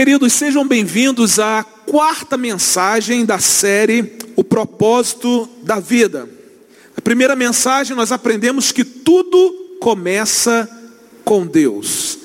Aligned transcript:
Queridos, 0.00 0.32
sejam 0.32 0.66
bem-vindos 0.66 1.38
à 1.38 1.62
quarta 1.62 2.38
mensagem 2.38 3.22
da 3.26 3.38
série 3.38 4.16
O 4.34 4.42
Propósito 4.42 5.46
da 5.62 5.78
Vida. 5.78 6.26
A 6.96 7.02
primeira 7.02 7.36
mensagem 7.36 7.94
nós 7.94 8.10
aprendemos 8.10 8.72
que 8.72 8.82
tudo 8.82 9.76
começa 9.78 10.66
com 11.22 11.46
Deus. 11.46 12.16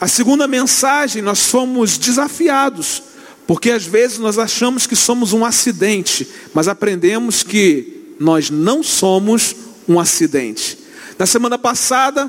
A 0.00 0.08
segunda 0.08 0.48
mensagem 0.48 1.22
nós 1.22 1.46
fomos 1.46 1.96
desafiados, 1.96 3.00
porque 3.46 3.70
às 3.70 3.84
vezes 3.84 4.18
nós 4.18 4.36
achamos 4.36 4.84
que 4.84 4.96
somos 4.96 5.32
um 5.32 5.44
acidente, 5.44 6.26
mas 6.52 6.66
aprendemos 6.66 7.44
que 7.44 8.16
nós 8.18 8.50
não 8.50 8.82
somos 8.82 9.54
um 9.86 10.00
acidente. 10.00 10.76
Na 11.16 11.26
semana 11.26 11.56
passada, 11.56 12.28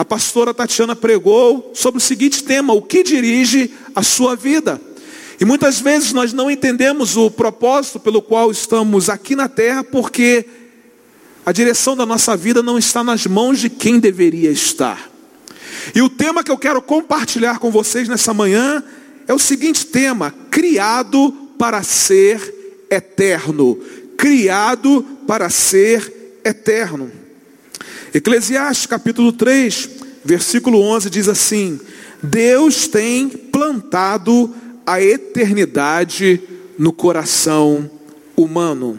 a 0.00 0.04
pastora 0.04 0.54
Tatiana 0.54 0.96
pregou 0.96 1.72
sobre 1.74 1.98
o 1.98 2.02
seguinte 2.02 2.42
tema: 2.42 2.72
o 2.72 2.80
que 2.80 3.02
dirige 3.02 3.70
a 3.94 4.02
sua 4.02 4.36
vida? 4.36 4.80
E 5.40 5.44
muitas 5.44 5.80
vezes 5.80 6.12
nós 6.12 6.32
não 6.32 6.50
entendemos 6.50 7.16
o 7.16 7.30
propósito 7.30 7.98
pelo 7.98 8.20
qual 8.20 8.50
estamos 8.50 9.08
aqui 9.08 9.34
na 9.34 9.48
terra, 9.48 9.82
porque 9.82 10.44
a 11.46 11.52
direção 11.52 11.96
da 11.96 12.04
nossa 12.04 12.36
vida 12.36 12.62
não 12.62 12.76
está 12.76 13.02
nas 13.02 13.26
mãos 13.26 13.58
de 13.58 13.70
quem 13.70 13.98
deveria 13.98 14.50
estar. 14.50 15.10
E 15.94 16.02
o 16.02 16.10
tema 16.10 16.44
que 16.44 16.50
eu 16.50 16.58
quero 16.58 16.82
compartilhar 16.82 17.58
com 17.58 17.70
vocês 17.70 18.06
nessa 18.06 18.34
manhã 18.34 18.84
é 19.26 19.32
o 19.32 19.38
seguinte 19.38 19.86
tema: 19.86 20.34
criado 20.50 21.32
para 21.58 21.82
ser 21.82 22.86
eterno. 22.90 23.78
Criado 24.18 25.02
para 25.26 25.48
ser 25.48 26.40
eterno. 26.44 27.10
Eclesiastes 28.12 28.86
capítulo 28.86 29.32
3, 29.32 29.88
versículo 30.24 30.80
11 30.82 31.08
diz 31.08 31.28
assim: 31.28 31.80
Deus 32.22 32.86
tem 32.86 33.28
plantado 33.28 34.54
a 34.86 35.00
eternidade 35.00 36.40
no 36.78 36.92
coração 36.92 37.90
humano. 38.36 38.98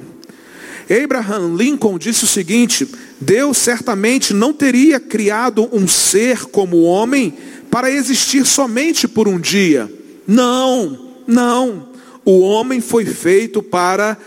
Abraham 1.03 1.55
Lincoln 1.55 1.97
disse 1.97 2.23
o 2.23 2.27
seguinte: 2.27 2.87
Deus 3.19 3.57
certamente 3.57 4.33
não 4.33 4.53
teria 4.53 4.99
criado 4.99 5.69
um 5.71 5.87
ser 5.87 6.45
como 6.45 6.77
o 6.77 6.83
homem 6.83 7.33
para 7.69 7.91
existir 7.91 8.45
somente 8.45 9.07
por 9.07 9.27
um 9.27 9.39
dia. 9.39 9.91
Não, 10.27 11.13
não. 11.25 11.89
O 12.25 12.41
homem 12.41 12.81
foi 12.81 13.05
feito 13.05 13.63
para 13.63 14.17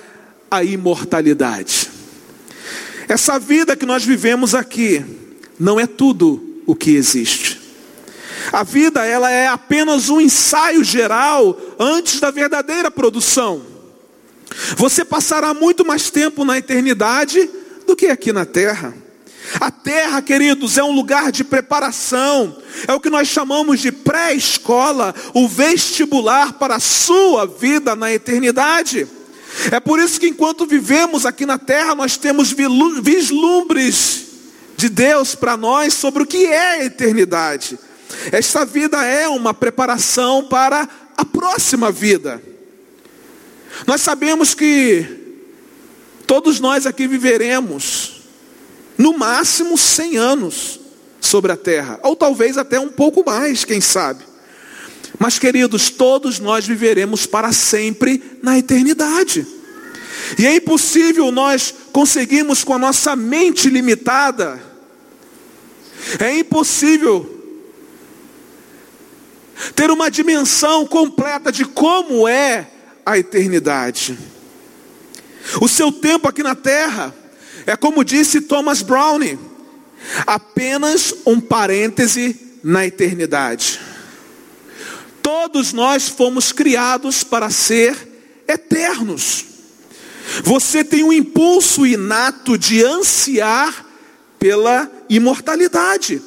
a 0.50 0.64
imortalidade. 0.64 1.90
Essa 3.08 3.38
vida 3.38 3.76
que 3.76 3.84
nós 3.86 4.04
vivemos 4.04 4.54
aqui 4.54 5.04
não 5.58 5.78
é 5.78 5.86
tudo 5.86 6.42
o 6.66 6.74
que 6.74 6.92
existe. 6.92 7.63
A 8.54 8.62
vida 8.62 9.04
ela 9.04 9.28
é 9.32 9.48
apenas 9.48 10.08
um 10.08 10.20
ensaio 10.20 10.84
geral 10.84 11.58
antes 11.76 12.20
da 12.20 12.30
verdadeira 12.30 12.88
produção. 12.88 13.62
Você 14.76 15.04
passará 15.04 15.52
muito 15.52 15.84
mais 15.84 16.08
tempo 16.08 16.44
na 16.44 16.56
eternidade 16.56 17.50
do 17.84 17.96
que 17.96 18.06
aqui 18.06 18.32
na 18.32 18.44
terra. 18.44 18.94
A 19.58 19.72
terra, 19.72 20.22
queridos, 20.22 20.78
é 20.78 20.84
um 20.84 20.92
lugar 20.92 21.32
de 21.32 21.42
preparação, 21.42 22.56
é 22.86 22.92
o 22.92 23.00
que 23.00 23.10
nós 23.10 23.26
chamamos 23.26 23.80
de 23.80 23.90
pré-escola, 23.90 25.12
o 25.34 25.48
vestibular 25.48 26.52
para 26.52 26.76
a 26.76 26.80
sua 26.80 27.46
vida 27.46 27.96
na 27.96 28.12
eternidade. 28.12 29.04
É 29.72 29.80
por 29.80 29.98
isso 29.98 30.20
que 30.20 30.28
enquanto 30.28 30.64
vivemos 30.64 31.26
aqui 31.26 31.44
na 31.44 31.58
terra, 31.58 31.96
nós 31.96 32.16
temos 32.16 32.54
vislumbres 33.02 34.26
de 34.76 34.88
Deus 34.88 35.34
para 35.34 35.56
nós 35.56 35.92
sobre 35.92 36.22
o 36.22 36.26
que 36.26 36.46
é 36.46 36.82
a 36.82 36.84
eternidade. 36.84 37.76
Esta 38.32 38.64
vida 38.64 39.04
é 39.04 39.28
uma 39.28 39.54
preparação 39.54 40.44
para 40.44 40.88
a 41.16 41.24
próxima 41.24 41.90
vida. 41.90 42.42
Nós 43.86 44.00
sabemos 44.00 44.54
que 44.54 45.06
todos 46.26 46.60
nós 46.60 46.86
aqui 46.86 47.06
viveremos 47.06 48.22
no 48.96 49.16
máximo 49.16 49.76
100 49.76 50.16
anos 50.16 50.80
sobre 51.20 51.52
a 51.52 51.56
terra, 51.56 51.98
ou 52.02 52.14
talvez 52.14 52.56
até 52.58 52.78
um 52.78 52.88
pouco 52.88 53.24
mais, 53.24 53.64
quem 53.64 53.80
sabe. 53.80 54.24
Mas, 55.18 55.38
queridos, 55.38 55.90
todos 55.90 56.38
nós 56.38 56.66
viveremos 56.66 57.26
para 57.26 57.52
sempre 57.52 58.38
na 58.42 58.58
eternidade. 58.58 59.46
E 60.38 60.46
é 60.46 60.56
impossível 60.56 61.30
nós 61.30 61.74
conseguirmos 61.92 62.64
com 62.64 62.74
a 62.74 62.78
nossa 62.78 63.14
mente 63.14 63.68
limitada, 63.68 64.60
é 66.18 66.38
impossível 66.38 67.33
ter 69.74 69.90
uma 69.90 70.10
dimensão 70.10 70.86
completa 70.86 71.50
de 71.52 71.64
como 71.64 72.26
é 72.26 72.68
a 73.04 73.18
eternidade. 73.18 74.18
O 75.60 75.68
seu 75.68 75.92
tempo 75.92 76.28
aqui 76.28 76.42
na 76.42 76.54
terra 76.54 77.14
é 77.66 77.76
como 77.76 78.04
disse 78.04 78.40
Thomas 78.42 78.82
Browne, 78.82 79.38
apenas 80.26 81.14
um 81.26 81.40
parêntese 81.40 82.58
na 82.62 82.86
eternidade. 82.86 83.80
Todos 85.22 85.72
nós 85.72 86.08
fomos 86.08 86.52
criados 86.52 87.24
para 87.24 87.48
ser 87.50 87.96
eternos. 88.46 89.46
Você 90.42 90.82
tem 90.82 91.02
um 91.02 91.12
impulso 91.12 91.86
inato 91.86 92.58
de 92.58 92.84
ansiar 92.84 93.86
pela 94.38 94.90
imortalidade. 95.08 96.20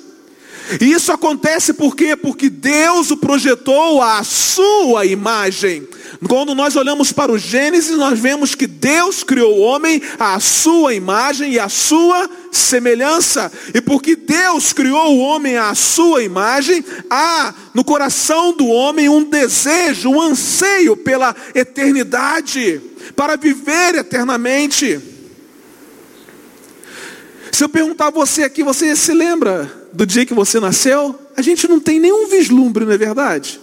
E 0.81 0.91
isso 0.91 1.11
acontece 1.11 1.73
por 1.73 1.95
quê? 1.95 2.15
Porque 2.15 2.49
Deus 2.49 3.09
o 3.11 3.17
projetou 3.17 4.01
à 4.01 4.23
sua 4.23 5.05
imagem. 5.05 5.87
Quando 6.27 6.55
nós 6.55 6.75
olhamos 6.75 7.11
para 7.11 7.31
o 7.31 7.37
Gênesis, 7.37 7.95
nós 7.97 8.19
vemos 8.19 8.55
que 8.55 8.67
Deus 8.67 9.23
criou 9.23 9.57
o 9.57 9.61
homem 9.61 10.01
à 10.19 10.39
sua 10.39 10.93
imagem 10.93 11.53
e 11.53 11.59
à 11.59 11.69
sua 11.69 12.29
semelhança. 12.51 13.51
E 13.73 13.79
porque 13.81 14.15
Deus 14.15 14.73
criou 14.73 15.17
o 15.17 15.19
homem 15.19 15.57
à 15.57 15.73
sua 15.75 16.23
imagem, 16.23 16.83
há 17.09 17.53
no 17.73 17.83
coração 17.83 18.51
do 18.51 18.67
homem 18.67 19.07
um 19.07 19.23
desejo, 19.23 20.09
um 20.09 20.21
anseio 20.21 20.97
pela 20.97 21.35
eternidade, 21.53 22.81
para 23.15 23.35
viver 23.35 23.95
eternamente. 23.95 25.16
Se 27.57 27.63
eu 27.63 27.69
perguntar 27.69 28.09
a 28.09 28.11
você 28.11 28.43
aqui, 28.43 28.61
você 28.61 28.95
se 28.95 29.11
lembra 29.11 29.89
do 29.91 30.05
dia 30.05 30.27
que 30.27 30.33
você 30.35 30.59
nasceu? 30.59 31.19
A 31.35 31.41
gente 31.41 31.67
não 31.67 31.79
tem 31.79 31.99
nenhum 31.99 32.27
vislumbre, 32.27 32.85
não 32.85 32.91
é 32.91 32.97
verdade? 32.99 33.59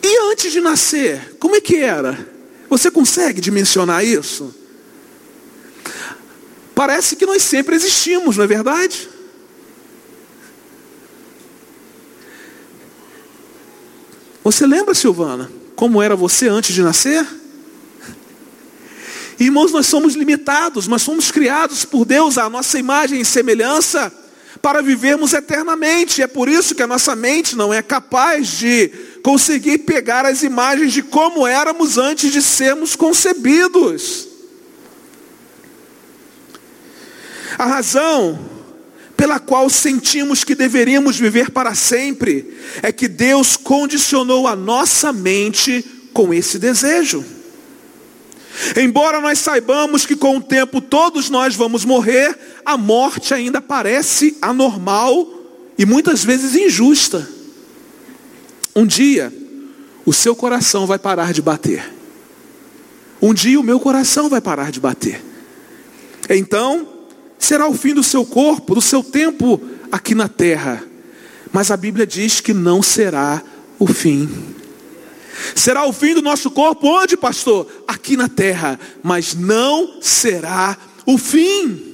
E 0.00 0.30
antes 0.30 0.52
de 0.52 0.60
nascer, 0.60 1.36
como 1.40 1.56
é 1.56 1.60
que 1.60 1.74
era? 1.74 2.24
Você 2.68 2.88
consegue 2.88 3.40
dimensionar 3.40 4.04
isso? 4.04 4.54
Parece 6.72 7.16
que 7.16 7.26
nós 7.26 7.42
sempre 7.42 7.74
existimos, 7.74 8.36
não 8.36 8.44
é 8.44 8.46
verdade? 8.46 9.08
Você 14.44 14.64
lembra, 14.64 14.94
Silvana, 14.94 15.50
como 15.74 16.00
era 16.00 16.14
você 16.14 16.46
antes 16.46 16.72
de 16.72 16.80
nascer? 16.80 17.26
Irmãos, 19.40 19.72
nós 19.72 19.86
somos 19.86 20.14
limitados, 20.14 20.86
mas 20.86 21.00
somos 21.00 21.30
criados 21.30 21.86
por 21.86 22.04
Deus 22.04 22.36
à 22.36 22.50
nossa 22.50 22.78
imagem 22.78 23.22
e 23.22 23.24
semelhança 23.24 24.12
para 24.60 24.82
vivermos 24.82 25.32
eternamente. 25.32 26.20
É 26.20 26.26
por 26.26 26.46
isso 26.46 26.74
que 26.74 26.82
a 26.82 26.86
nossa 26.86 27.16
mente 27.16 27.56
não 27.56 27.72
é 27.72 27.80
capaz 27.80 28.48
de 28.58 28.88
conseguir 29.22 29.78
pegar 29.78 30.26
as 30.26 30.42
imagens 30.42 30.92
de 30.92 31.02
como 31.02 31.46
éramos 31.46 31.96
antes 31.96 32.30
de 32.30 32.42
sermos 32.42 32.94
concebidos. 32.94 34.28
A 37.56 37.64
razão 37.64 38.38
pela 39.16 39.40
qual 39.40 39.70
sentimos 39.70 40.44
que 40.44 40.54
deveríamos 40.54 41.18
viver 41.18 41.50
para 41.50 41.74
sempre 41.74 42.58
é 42.82 42.92
que 42.92 43.08
Deus 43.08 43.56
condicionou 43.56 44.46
a 44.46 44.54
nossa 44.54 45.14
mente 45.14 45.82
com 46.12 46.34
esse 46.34 46.58
desejo. 46.58 47.39
Embora 48.76 49.20
nós 49.20 49.38
saibamos 49.38 50.04
que 50.04 50.16
com 50.16 50.36
o 50.36 50.42
tempo 50.42 50.80
todos 50.80 51.30
nós 51.30 51.54
vamos 51.54 51.84
morrer, 51.84 52.38
a 52.64 52.76
morte 52.76 53.32
ainda 53.32 53.60
parece 53.60 54.36
anormal 54.40 55.26
e 55.78 55.86
muitas 55.86 56.24
vezes 56.24 56.54
injusta. 56.54 57.28
Um 58.74 58.86
dia, 58.86 59.32
o 60.04 60.12
seu 60.12 60.36
coração 60.36 60.86
vai 60.86 60.98
parar 60.98 61.32
de 61.32 61.42
bater. 61.42 61.92
Um 63.20 63.34
dia, 63.34 63.58
o 63.58 63.64
meu 63.64 63.80
coração 63.80 64.28
vai 64.28 64.40
parar 64.40 64.70
de 64.70 64.80
bater. 64.80 65.22
Então, 66.28 66.86
será 67.38 67.68
o 67.68 67.74
fim 67.74 67.94
do 67.94 68.02
seu 68.02 68.24
corpo, 68.24 68.74
do 68.74 68.80
seu 68.80 69.02
tempo 69.02 69.60
aqui 69.90 70.14
na 70.14 70.28
terra. 70.28 70.82
Mas 71.52 71.70
a 71.70 71.76
Bíblia 71.76 72.06
diz 72.06 72.40
que 72.40 72.54
não 72.54 72.82
será 72.82 73.42
o 73.78 73.86
fim. 73.86 74.28
Será 75.54 75.86
o 75.86 75.92
fim 75.92 76.14
do 76.14 76.22
nosso 76.22 76.50
corpo 76.50 76.86
onde, 76.86 77.16
pastor? 77.16 77.66
Aqui 77.86 78.16
na 78.16 78.28
terra, 78.28 78.78
mas 79.02 79.34
não 79.34 80.00
será 80.00 80.76
o 81.06 81.18
fim. 81.18 81.90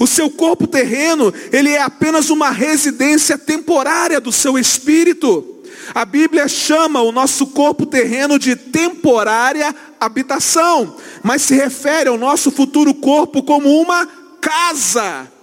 O 0.00 0.06
seu 0.06 0.30
corpo 0.30 0.66
terreno, 0.66 1.32
ele 1.52 1.70
é 1.70 1.82
apenas 1.82 2.30
uma 2.30 2.50
residência 2.50 3.36
temporária 3.36 4.20
do 4.20 4.32
seu 4.32 4.58
espírito. 4.58 5.62
A 5.94 6.04
Bíblia 6.04 6.48
chama 6.48 7.02
o 7.02 7.12
nosso 7.12 7.48
corpo 7.48 7.84
terreno 7.84 8.38
de 8.38 8.56
temporária 8.56 9.74
habitação, 10.00 10.96
mas 11.22 11.42
se 11.42 11.54
refere 11.54 12.08
ao 12.08 12.16
nosso 12.16 12.50
futuro 12.50 12.94
corpo 12.94 13.42
como 13.42 13.80
uma 13.80 14.06
casa. 14.40 15.33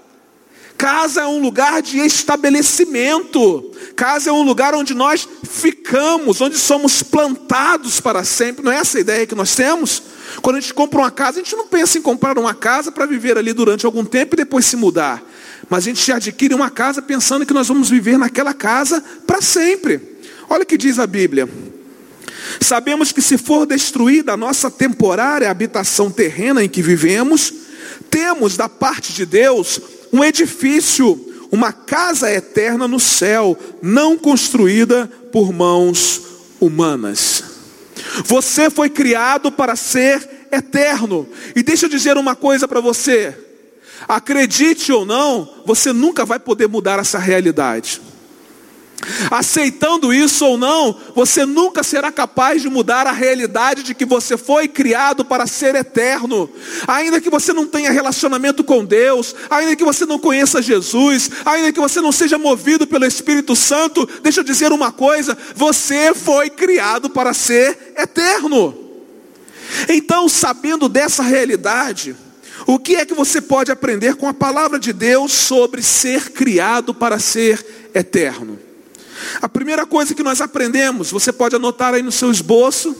Casa 0.82 1.22
é 1.22 1.28
um 1.28 1.40
lugar 1.40 1.80
de 1.80 2.00
estabelecimento. 2.00 3.72
Casa 3.96 4.32
é 4.32 4.34
um 4.34 4.42
lugar 4.42 4.74
onde 4.74 4.96
nós 4.96 5.30
ficamos, 5.48 6.42
onde 6.42 6.58
somos 6.58 7.04
plantados 7.04 8.00
para 8.00 8.24
sempre. 8.24 8.66
Não 8.66 8.72
é 8.72 8.78
essa 8.78 8.98
a 8.98 9.02
ideia 9.02 9.28
que 9.28 9.36
nós 9.36 9.54
temos? 9.54 10.02
Quando 10.42 10.56
a 10.56 10.60
gente 10.60 10.74
compra 10.74 11.02
uma 11.02 11.12
casa, 11.12 11.40
a 11.40 11.44
gente 11.44 11.56
não 11.56 11.68
pensa 11.68 12.00
em 12.00 12.02
comprar 12.02 12.36
uma 12.40 12.56
casa 12.56 12.92
para 12.92 13.06
viver 13.06 13.38
ali 13.38 13.54
durante 13.54 13.86
algum 13.86 14.04
tempo 14.04 14.34
e 14.34 14.38
depois 14.38 14.66
se 14.66 14.76
mudar. 14.76 15.24
Mas 15.70 15.84
a 15.84 15.90
gente 15.90 16.12
adquire 16.12 16.56
uma 16.56 16.72
casa 16.72 17.00
pensando 17.00 17.46
que 17.46 17.54
nós 17.54 17.68
vamos 17.68 17.88
viver 17.88 18.18
naquela 18.18 18.52
casa 18.52 19.04
para 19.28 19.40
sempre. 19.40 20.02
Olha 20.50 20.64
o 20.64 20.66
que 20.66 20.80
diz 20.80 20.98
a 20.98 21.06
Bíblia. 21.06 21.48
Sabemos 22.60 23.12
que 23.12 23.22
se 23.22 23.38
for 23.38 23.68
destruída 23.68 24.34
a 24.34 24.38
nossa 24.38 24.72
temporária 24.72 25.48
habitação 25.48 26.10
terrena 26.10 26.64
em 26.64 26.68
que 26.68 26.82
vivemos, 26.82 27.54
temos 28.10 28.58
da 28.58 28.68
parte 28.68 29.14
de 29.14 29.28
Deus 29.28 29.80
um 30.12 30.24
edifício, 30.24 31.20
uma 31.52 31.72
casa 31.72 32.32
eterna 32.32 32.88
no 32.88 33.00
céu, 33.00 33.58
não 33.82 34.18
construída 34.18 35.08
por 35.32 35.52
mãos 35.52 36.22
humanas. 36.60 37.44
Você 38.26 38.70
foi 38.70 38.90
criado 38.90 39.52
para 39.52 39.76
ser 39.76 40.48
eterno. 40.52 41.28
E 41.56 41.64
deixa 41.64 41.86
eu 41.86 41.90
dizer 41.90 42.18
uma 42.18 42.36
coisa 42.36 42.68
para 42.68 42.82
você. 42.82 43.38
Acredite 44.08 44.92
ou 44.92 45.06
não, 45.06 45.62
você 45.66 45.94
nunca 45.94 46.26
vai 46.26 46.40
poder 46.40 46.68
mudar 46.68 47.00
essa 47.00 47.20
realidade. 47.20 48.02
Aceitando 49.30 50.14
isso 50.14 50.46
ou 50.46 50.58
não, 50.58 50.96
você 51.16 51.46
nunca 51.46 51.84
será 51.84 52.12
capaz 52.12 52.62
de 52.62 52.70
mudar 52.70 53.08
a 53.08 53.12
realidade 53.12 53.84
de 53.84 53.96
que 53.96 54.06
você 54.06 54.38
foi 54.38 54.68
criado 54.68 55.26
para 55.26 55.48
ser 55.48 55.76
eterno. 55.76 56.50
Ainda 56.88 57.20
que 57.20 57.30
você 57.30 57.52
não 57.54 57.66
tenha 57.66 57.92
relacionamento 57.92 58.64
com 58.64 58.86
Deus, 58.86 59.36
ainda 59.50 59.76
que 59.76 59.84
você 59.84 60.06
não 60.06 60.20
conheça 60.20 60.62
Jesus, 60.62 61.32
ainda 61.46 61.72
que 61.72 61.80
você 61.80 62.00
não 62.00 62.12
seja 62.12 62.38
movido 62.38 62.86
pelo 62.86 63.06
Espírito 63.06 63.56
Santo, 63.56 64.08
deixa 64.22 64.42
eu 64.42 64.44
dizer 64.44 64.72
uma 64.72 64.92
coisa: 64.92 65.38
você 65.56 66.14
foi 66.14 66.50
criado 66.50 67.10
para 67.10 67.34
ser 67.34 67.94
eterno. 67.98 68.78
Então, 69.88 70.28
sabendo 70.28 70.90
dessa 70.90 71.24
realidade, 71.24 72.16
o 72.68 72.78
que 72.78 72.96
é 72.96 73.06
que 73.06 73.14
você 73.14 73.42
pode 73.42 73.72
aprender 73.72 74.16
com 74.16 74.28
a 74.28 74.34
palavra 74.34 74.78
de 74.78 74.94
Deus 74.94 75.32
sobre 75.32 75.82
ser 75.82 76.32
criado 76.32 76.94
para 76.94 77.18
ser 77.20 77.66
eterno? 77.94 78.71
A 79.42 79.50
primeira 79.50 79.86
coisa 79.86 80.14
que 80.14 80.24
nós 80.24 80.42
aprendemos, 80.42 81.12
você 81.12 81.32
pode 81.32 81.56
anotar 81.56 81.94
aí 81.94 82.02
no 82.02 82.12
seu 82.12 82.32
esboço. 82.32 82.96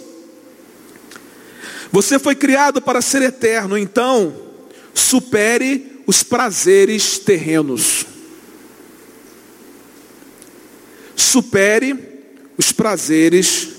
Você 1.92 2.18
foi 2.18 2.36
criado 2.36 2.82
para 2.82 3.02
ser 3.02 3.22
eterno, 3.22 3.78
então 3.78 4.34
supere 4.94 6.02
os 6.08 6.24
prazeres 6.24 7.20
terrenos. 7.20 8.06
Supere 11.16 11.96
os 12.58 12.72
prazeres 12.72 13.70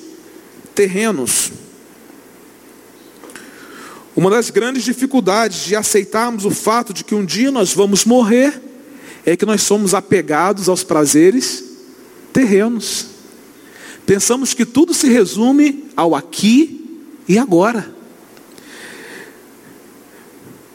terrenos. 0.74 1.52
Uma 4.14 4.30
das 4.30 4.50
grandes 4.50 4.84
dificuldades 4.84 5.64
de 5.64 5.74
aceitarmos 5.74 6.44
o 6.44 6.50
fato 6.50 6.92
de 6.92 7.02
que 7.02 7.14
um 7.14 7.24
dia 7.24 7.50
nós 7.50 7.72
vamos 7.72 8.04
morrer 8.04 8.60
é 9.24 9.36
que 9.36 9.46
nós 9.46 9.62
somos 9.62 9.94
apegados 9.94 10.68
aos 10.68 10.84
prazeres 10.84 11.71
terrenos. 12.32 13.06
Pensamos 14.06 14.54
que 14.54 14.64
tudo 14.64 14.92
se 14.92 15.08
resume 15.08 15.84
ao 15.96 16.14
aqui 16.14 17.00
e 17.28 17.38
agora. 17.38 17.92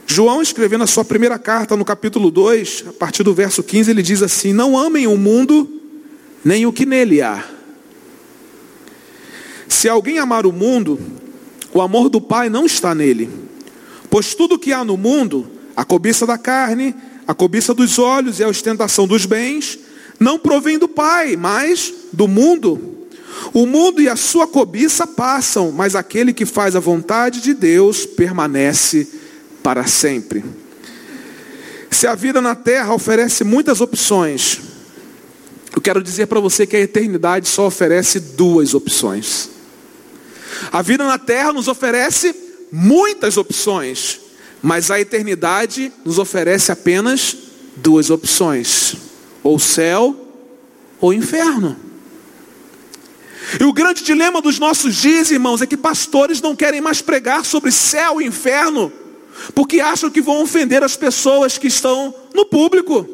João, 0.06 0.42
escrevendo 0.42 0.86
a 0.86 0.88
sua 0.88 1.04
primeira 1.04 1.38
carta 1.38 1.76
no 1.76 1.84
capítulo 1.84 2.32
2, 2.32 2.86
a 2.88 2.94
partir 2.94 3.24
do 3.24 3.34
verso 3.34 3.62
15, 3.62 3.92
ele 3.92 4.02
diz 4.02 4.24
assim: 4.24 4.54
Não 4.54 4.78
amem 4.78 5.06
o 5.06 5.18
mundo, 5.18 5.70
nem 6.44 6.66
o 6.66 6.72
que 6.72 6.86
nele 6.86 7.22
há. 7.22 7.44
Se 9.68 9.90
alguém 9.90 10.18
amar 10.18 10.46
o 10.46 10.54
mundo, 10.54 10.98
o 11.74 11.82
amor 11.82 12.10
do 12.10 12.22
Pai 12.22 12.50
não 12.50 12.66
está 12.66 12.96
nele. 12.96 13.30
Pois 14.10 14.34
tudo 14.34 14.58
que 14.58 14.72
há 14.72 14.86
no 14.86 14.96
mundo, 14.96 15.46
a 15.76 15.84
cobiça 15.84 16.26
da 16.26 16.38
carne, 16.38 16.96
a 17.28 17.34
cobiça 17.34 17.74
dos 17.74 18.00
olhos 18.00 18.40
e 18.40 18.44
a 18.44 18.48
ostentação 18.48 19.06
dos 19.06 19.26
bens, 19.26 19.78
não 20.20 20.40
provém 20.40 20.78
do 20.78 20.88
Pai, 20.88 21.36
mas 21.36 21.94
do 22.12 22.28
mundo. 22.28 23.08
O 23.54 23.66
mundo 23.66 24.02
e 24.02 24.10
a 24.10 24.16
sua 24.16 24.48
cobiça 24.48 25.06
passam, 25.06 25.72
mas 25.72 25.96
aquele 25.96 26.34
que 26.34 26.46
faz 26.46 26.76
a 26.76 26.80
vontade 26.80 27.42
de 27.42 27.54
Deus 27.54 28.06
permanece 28.06 29.08
para 29.62 29.86
sempre. 29.86 30.44
Se 31.90 32.08
a 32.08 32.16
vida 32.16 32.42
na 32.42 32.56
terra 32.56 32.94
oferece 32.94 33.44
muitas 33.44 33.80
opções, 33.80 34.60
eu 35.76 35.82
quero 35.82 36.02
dizer 36.02 36.28
para 36.28 36.40
você 36.40 36.66
que 36.66 36.76
a 36.76 36.82
eternidade 36.82 37.48
só 37.48 37.68
oferece 37.68 38.20
duas 38.20 38.74
opções. 38.74 39.50
A 40.72 40.82
vida 40.82 41.06
na 41.06 41.20
terra 41.20 41.54
nos 41.54 41.68
oferece 41.68 42.36
muitas 42.72 43.38
opções, 43.38 44.20
mas 44.62 44.90
a 44.90 45.00
eternidade 45.00 45.92
nos 46.04 46.18
oferece 46.18 46.72
apenas 46.72 47.38
duas 47.76 48.10
opções 48.10 49.07
ou 49.44 49.60
céu 49.60 50.16
ou 51.00 51.14
inferno. 51.14 51.78
E 53.60 53.64
o 53.64 53.72
grande 53.72 54.04
dilema 54.04 54.42
dos 54.42 54.60
nossos 54.60 54.96
dias, 54.96 55.32
irmãos, 55.32 55.62
é 55.62 55.66
que 55.66 55.78
pastores 55.78 56.42
não 56.42 56.56
querem 56.56 56.82
mais 56.82 57.02
pregar 57.02 57.46
sobre 57.46 57.72
céu 57.72 58.22
e 58.22 58.26
inferno, 58.26 58.92
porque 59.56 59.80
acham 59.80 60.10
que 60.10 60.22
vão 60.22 60.42
ofender 60.42 60.84
as 60.84 60.98
pessoas 60.98 61.58
que 61.58 61.68
estão 61.68 62.14
no 62.34 62.46
público. 62.46 63.08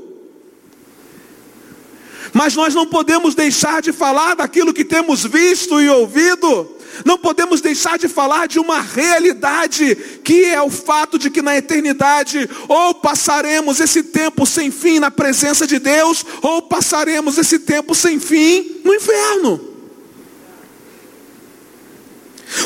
Mas 2.33 2.55
nós 2.55 2.73
não 2.73 2.87
podemos 2.87 3.35
deixar 3.35 3.81
de 3.81 3.93
falar 3.93 4.35
daquilo 4.35 4.73
que 4.73 4.83
temos 4.83 5.23
visto 5.23 5.79
e 5.79 5.87
ouvido, 5.87 6.67
não 7.05 7.17
podemos 7.17 7.61
deixar 7.61 7.97
de 7.97 8.07
falar 8.07 8.47
de 8.47 8.59
uma 8.59 8.81
realidade, 8.81 9.95
que 10.23 10.45
é 10.45 10.61
o 10.61 10.69
fato 10.69 11.17
de 11.17 11.29
que 11.29 11.41
na 11.41 11.57
eternidade, 11.57 12.49
ou 12.67 12.93
passaremos 12.95 13.79
esse 13.79 14.03
tempo 14.03 14.45
sem 14.45 14.71
fim 14.71 14.99
na 14.99 15.09
presença 15.09 15.65
de 15.65 15.79
Deus, 15.79 16.25
ou 16.41 16.61
passaremos 16.61 17.37
esse 17.37 17.59
tempo 17.59 17.95
sem 17.95 18.19
fim 18.19 18.81
no 18.83 18.93
inferno. 18.93 19.73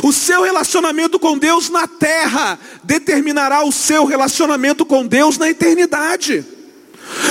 O 0.04 0.12
seu 0.12 0.44
relacionamento 0.44 1.18
com 1.18 1.38
Deus 1.38 1.70
na 1.70 1.88
terra 1.88 2.60
determinará 2.84 3.64
o 3.64 3.72
seu 3.72 4.06
relacionamento 4.06 4.86
com 4.86 5.06
Deus 5.06 5.38
na 5.38 5.50
eternidade. 5.50 6.46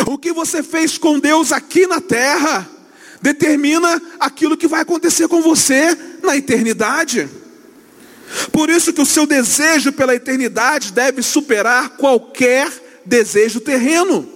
O 0.06 0.16
que 0.16 0.32
você 0.32 0.62
fez 0.62 0.96
com 0.96 1.18
Deus 1.18 1.52
aqui 1.52 1.86
na 1.86 2.00
terra 2.00 2.75
determina 3.26 4.00
aquilo 4.20 4.56
que 4.56 4.68
vai 4.68 4.82
acontecer 4.82 5.26
com 5.26 5.42
você 5.42 5.98
na 6.22 6.36
eternidade. 6.36 7.28
Por 8.52 8.70
isso 8.70 8.92
que 8.92 9.00
o 9.00 9.06
seu 9.06 9.26
desejo 9.26 9.92
pela 9.92 10.14
eternidade 10.14 10.92
deve 10.92 11.22
superar 11.22 11.96
qualquer 11.96 12.70
desejo 13.04 13.58
terreno. 13.58 14.28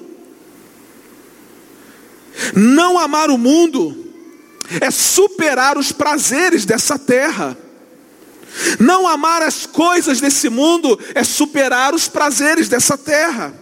Não 2.52 2.98
amar 2.98 3.30
o 3.30 3.38
mundo 3.38 4.12
é 4.80 4.90
superar 4.90 5.78
os 5.78 5.92
prazeres 5.92 6.64
dessa 6.64 6.98
terra. 6.98 7.56
Não 8.80 9.06
amar 9.06 9.40
as 9.42 9.66
coisas 9.66 10.20
desse 10.20 10.48
mundo 10.48 10.98
é 11.14 11.22
superar 11.22 11.94
os 11.94 12.08
prazeres 12.08 12.68
dessa 12.68 12.98
terra. 12.98 13.54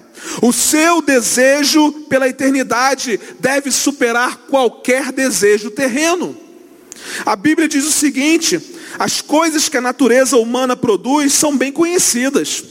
O 0.42 0.52
seu 0.52 1.02
desejo 1.02 1.92
pela 2.08 2.28
eternidade 2.28 3.18
deve 3.38 3.70
superar 3.70 4.37
qualquer 4.48 5.12
desejo 5.12 5.70
terreno. 5.70 6.37
A 7.25 7.37
Bíblia 7.37 7.68
diz 7.68 7.84
o 7.84 7.92
seguinte: 7.92 8.60
as 8.98 9.20
coisas 9.20 9.68
que 9.68 9.76
a 9.76 9.80
natureza 9.80 10.37
humana 10.37 10.76
produz 10.76 11.32
são 11.32 11.56
bem 11.56 11.72
conhecidas. 11.72 12.64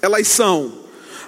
Elas 0.00 0.28
são 0.28 0.80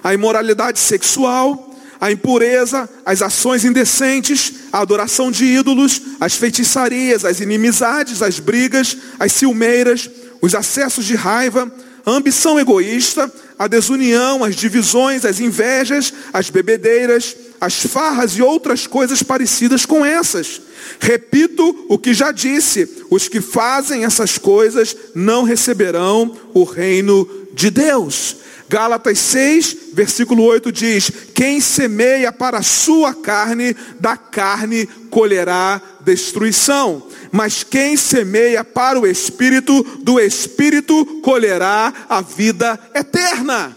a 0.03 0.13
imoralidade 0.13 0.79
sexual, 0.79 1.75
a 1.99 2.11
impureza, 2.11 2.89
as 3.05 3.21
ações 3.21 3.65
indecentes, 3.65 4.53
a 4.71 4.79
adoração 4.79 5.31
de 5.31 5.45
ídolos, 5.45 6.01
as 6.19 6.35
feitiçarias, 6.35 7.25
as 7.25 7.39
inimizades, 7.39 8.21
as 8.21 8.39
brigas, 8.39 8.97
as 9.19 9.31
ciumeiras, 9.31 10.09
os 10.41 10.53
acessos 10.53 11.05
de 11.05 11.15
raiva, 11.15 11.71
a 12.05 12.11
ambição 12.11 12.59
egoísta, 12.59 13.31
a 13.57 13.67
desunião, 13.67 14.43
as 14.43 14.55
divisões, 14.55 15.25
as 15.25 15.39
invejas, 15.39 16.13
as 16.31 16.49
bebedeiras, 16.49 17.35
as 17.59 17.75
farras 17.75 18.33
e 18.33 18.41
outras 18.41 18.85
coisas 18.85 19.23
parecidas 19.23 19.85
com 19.85 20.05
essas. 20.05 20.61
Repito 20.99 21.85
o 21.89 21.97
que 21.97 22.13
já 22.13 22.31
disse: 22.31 22.87
os 23.09 23.27
que 23.27 23.41
fazem 23.41 24.05
essas 24.05 24.37
coisas 24.37 24.95
não 25.15 25.43
receberão 25.43 26.35
o 26.53 26.63
reino 26.63 27.27
de 27.53 27.69
Deus. 27.69 28.44
Gálatas 28.67 29.19
6, 29.19 29.77
versículo 29.93 30.43
8 30.43 30.71
diz: 30.71 31.11
Quem 31.33 31.61
semeia 31.61 32.31
para 32.31 32.59
a 32.59 32.63
sua 32.63 33.13
carne, 33.13 33.75
da 33.99 34.17
carne 34.17 34.87
colherá 35.09 35.79
destruição. 36.01 37.07
Mas 37.31 37.63
quem 37.63 37.95
semeia 37.95 38.63
para 38.63 38.99
o 38.99 39.05
espírito, 39.05 39.83
do 40.01 40.19
espírito 40.19 41.05
colherá 41.21 41.93
a 42.09 42.21
vida 42.21 42.79
eterna. 42.93 43.75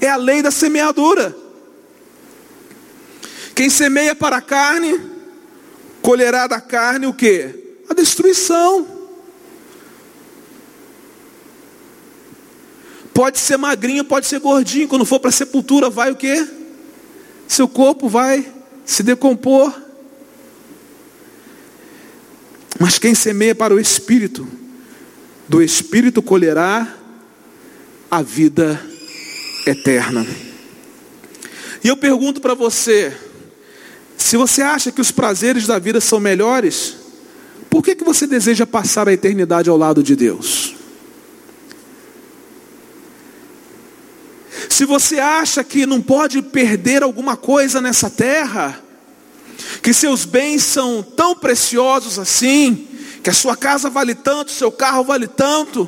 É 0.00 0.08
a 0.08 0.16
lei 0.16 0.40
da 0.42 0.50
semeadura. 0.50 1.36
Quem 3.54 3.68
semeia 3.68 4.14
para 4.14 4.36
a 4.36 4.40
carne, 4.40 4.98
colherá 6.00 6.46
da 6.46 6.60
carne 6.60 7.06
o 7.06 7.12
que? 7.12 7.82
A 7.88 7.92
destruição. 7.92 8.99
Pode 13.20 13.38
ser 13.38 13.58
magrinho, 13.58 14.02
pode 14.02 14.26
ser 14.26 14.40
gordinho. 14.40 14.88
Quando 14.88 15.04
for 15.04 15.20
para 15.20 15.28
a 15.28 15.32
sepultura, 15.32 15.90
vai 15.90 16.10
o 16.10 16.16
quê? 16.16 16.42
Seu 17.46 17.68
corpo 17.68 18.08
vai 18.08 18.50
se 18.82 19.02
decompor. 19.02 19.78
Mas 22.78 22.98
quem 22.98 23.14
semeia 23.14 23.54
para 23.54 23.74
o 23.74 23.78
Espírito, 23.78 24.48
do 25.46 25.60
Espírito 25.60 26.22
colherá 26.22 26.96
a 28.10 28.22
vida 28.22 28.82
eterna. 29.66 30.26
E 31.84 31.88
eu 31.88 31.98
pergunto 31.98 32.40
para 32.40 32.54
você, 32.54 33.14
se 34.16 34.38
você 34.38 34.62
acha 34.62 34.90
que 34.90 35.02
os 35.02 35.10
prazeres 35.10 35.66
da 35.66 35.78
vida 35.78 36.00
são 36.00 36.18
melhores, 36.18 36.96
por 37.68 37.82
que, 37.82 37.94
que 37.94 38.02
você 38.02 38.26
deseja 38.26 38.64
passar 38.64 39.06
a 39.10 39.12
eternidade 39.12 39.68
ao 39.68 39.76
lado 39.76 40.02
de 40.02 40.16
Deus? 40.16 40.59
Se 44.80 44.86
você 44.86 45.18
acha 45.18 45.62
que 45.62 45.84
não 45.84 46.00
pode 46.00 46.40
perder 46.40 47.02
alguma 47.02 47.36
coisa 47.36 47.82
nessa 47.82 48.08
terra, 48.08 48.82
que 49.82 49.92
seus 49.92 50.24
bens 50.24 50.62
são 50.62 51.02
tão 51.02 51.36
preciosos 51.36 52.18
assim, 52.18 52.88
que 53.22 53.28
a 53.28 53.34
sua 53.34 53.54
casa 53.54 53.90
vale 53.90 54.14
tanto, 54.14 54.50
seu 54.50 54.72
carro 54.72 55.04
vale 55.04 55.28
tanto, 55.28 55.86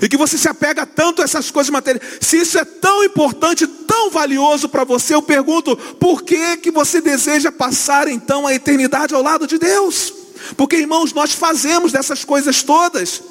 e 0.00 0.08
que 0.08 0.16
você 0.16 0.38
se 0.38 0.48
apega 0.48 0.86
tanto 0.86 1.20
a 1.20 1.26
essas 1.26 1.50
coisas 1.50 1.68
materiais, 1.68 2.16
se 2.22 2.38
isso 2.38 2.56
é 2.56 2.64
tão 2.64 3.04
importante, 3.04 3.66
tão 3.66 4.08
valioso 4.10 4.66
para 4.70 4.82
você, 4.82 5.14
eu 5.14 5.20
pergunto, 5.20 5.76
por 5.76 6.22
que 6.22 6.56
que 6.56 6.70
você 6.70 7.02
deseja 7.02 7.52
passar 7.52 8.08
então 8.08 8.46
a 8.46 8.54
eternidade 8.54 9.14
ao 9.14 9.22
lado 9.22 9.46
de 9.46 9.58
Deus? 9.58 10.10
Porque 10.56 10.76
irmãos, 10.76 11.12
nós 11.12 11.34
fazemos 11.34 11.92
dessas 11.92 12.24
coisas 12.24 12.62
todas 12.62 13.22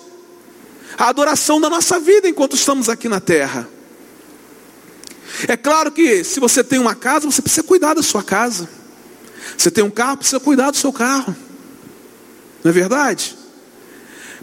a 0.95 1.09
adoração 1.09 1.59
da 1.59 1.71
nossa 1.71 1.99
vida 1.99 2.29
enquanto 2.29 2.55
estamos 2.55 2.87
aqui 2.87 3.09
na 3.09 3.19
terra. 3.19 3.78
É 5.47 5.55
claro 5.55 5.91
que 5.91 6.23
se 6.23 6.39
você 6.39 6.63
tem 6.63 6.79
uma 6.79 6.95
casa, 6.95 7.29
você 7.29 7.41
precisa 7.41 7.63
cuidar 7.63 7.93
da 7.93 8.03
sua 8.03 8.23
casa. 8.23 8.69
Você 9.57 9.71
tem 9.71 9.83
um 9.83 9.89
carro, 9.89 10.17
precisa 10.17 10.39
cuidar 10.39 10.71
do 10.71 10.77
seu 10.77 10.91
carro. 10.91 11.35
Não 12.63 12.71
é 12.71 12.73
verdade? 12.73 13.37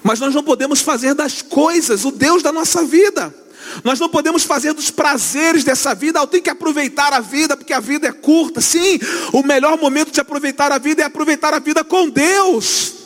Mas 0.03 0.21
nós 0.21 0.35
não 0.35 0.43
podemos 0.43 0.81
fazer 0.81 1.15
das 1.15 1.43
coisas 1.43 2.05
o 2.05 2.11
Deus 2.11 2.43
da 2.43 2.53
nossa 2.53 2.85
vida. 2.85 3.35
Nós 3.83 3.99
não 3.99 4.09
podemos 4.09 4.45
fazer 4.45 4.73
dos 4.73 4.91
prazeres 4.91 5.65
dessa 5.65 5.95
vida, 5.95 6.21
eu 6.21 6.27
tenho 6.27 6.43
que 6.43 6.51
aproveitar 6.51 7.13
a 7.13 7.21
vida, 7.21 7.57
porque 7.57 7.73
a 7.73 7.81
vida 7.81 8.07
é 8.09 8.13
curta. 8.13 8.61
Sim, 8.61 8.99
o 9.33 9.43
melhor 9.43 9.79
momento 9.79 10.13
de 10.13 10.21
aproveitar 10.21 10.71
a 10.71 10.79
vida 10.79 11.03
é 11.03 11.05
aproveitar 11.05 11.53
a 11.53 11.59
vida 11.59 11.83
com 11.83 12.09
Deus. 12.09 13.06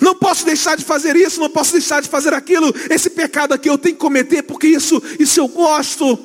Não 0.00 0.14
posso 0.14 0.44
deixar 0.44 0.76
de 0.76 0.84
fazer 0.84 1.16
isso, 1.16 1.40
não 1.40 1.50
posso 1.50 1.72
deixar 1.72 2.00
de 2.02 2.08
fazer 2.08 2.32
aquilo. 2.34 2.72
Esse 2.88 3.10
pecado 3.10 3.52
aqui 3.54 3.68
eu 3.68 3.78
tenho 3.78 3.94
que 3.94 4.00
cometer 4.00 4.42
porque 4.42 4.66
isso, 4.66 5.02
isso 5.18 5.40
eu 5.40 5.48
gosto. 5.48 6.18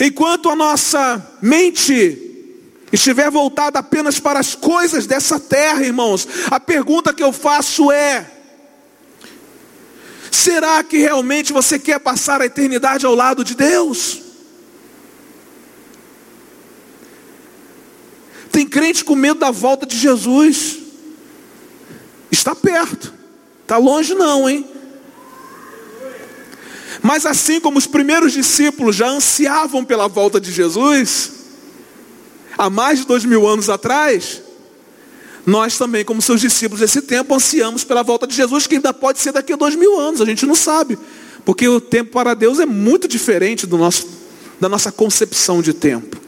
Enquanto 0.00 0.48
a 0.48 0.56
nossa 0.56 1.36
mente 1.42 2.20
estiver 2.92 3.30
voltada 3.30 3.78
apenas 3.78 4.18
para 4.20 4.38
as 4.38 4.54
coisas 4.54 5.06
dessa 5.06 5.38
terra, 5.38 5.84
irmãos, 5.84 6.26
a 6.50 6.58
pergunta 6.60 7.12
que 7.12 7.22
eu 7.22 7.32
faço 7.32 7.90
é: 7.90 8.30
será 10.30 10.82
que 10.82 10.98
realmente 10.98 11.52
você 11.52 11.78
quer 11.78 11.98
passar 12.00 12.40
a 12.40 12.46
eternidade 12.46 13.04
ao 13.04 13.14
lado 13.14 13.44
de 13.44 13.54
Deus? 13.54 14.23
Tem 18.54 18.64
crente 18.64 19.04
com 19.04 19.16
medo 19.16 19.40
da 19.40 19.50
volta 19.50 19.84
de 19.84 19.98
Jesus. 19.98 20.78
Está 22.30 22.54
perto. 22.54 23.12
Está 23.62 23.78
longe 23.78 24.14
não, 24.14 24.48
hein? 24.48 24.64
Mas 27.02 27.26
assim 27.26 27.58
como 27.58 27.78
os 27.78 27.88
primeiros 27.88 28.32
discípulos 28.32 28.94
já 28.94 29.08
ansiavam 29.08 29.84
pela 29.84 30.06
volta 30.06 30.40
de 30.40 30.52
Jesus, 30.52 31.32
há 32.56 32.70
mais 32.70 33.00
de 33.00 33.06
dois 33.06 33.24
mil 33.24 33.44
anos 33.44 33.68
atrás, 33.68 34.40
nós 35.44 35.76
também, 35.76 36.04
como 36.04 36.22
seus 36.22 36.40
discípulos 36.40 36.78
desse 36.80 37.02
tempo, 37.02 37.34
ansiamos 37.34 37.82
pela 37.82 38.04
volta 38.04 38.24
de 38.24 38.36
Jesus, 38.36 38.68
que 38.68 38.76
ainda 38.76 38.94
pode 38.94 39.18
ser 39.18 39.32
daqui 39.32 39.52
a 39.52 39.56
dois 39.56 39.74
mil 39.74 39.98
anos, 39.98 40.20
a 40.20 40.24
gente 40.24 40.46
não 40.46 40.54
sabe, 40.54 40.96
porque 41.44 41.66
o 41.66 41.80
tempo 41.80 42.12
para 42.12 42.34
Deus 42.34 42.60
é 42.60 42.66
muito 42.66 43.08
diferente 43.08 43.66
do 43.66 43.76
nosso, 43.76 44.06
da 44.60 44.68
nossa 44.68 44.92
concepção 44.92 45.60
de 45.60 45.72
tempo. 45.72 46.23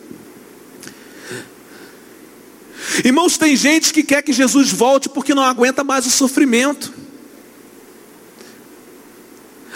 Irmãos, 3.04 3.36
tem 3.36 3.56
gente 3.56 3.92
que 3.92 4.02
quer 4.02 4.22
que 4.22 4.32
Jesus 4.32 4.70
volte 4.70 5.08
porque 5.08 5.34
não 5.34 5.42
aguenta 5.42 5.82
mais 5.82 6.06
o 6.06 6.10
sofrimento. 6.10 6.92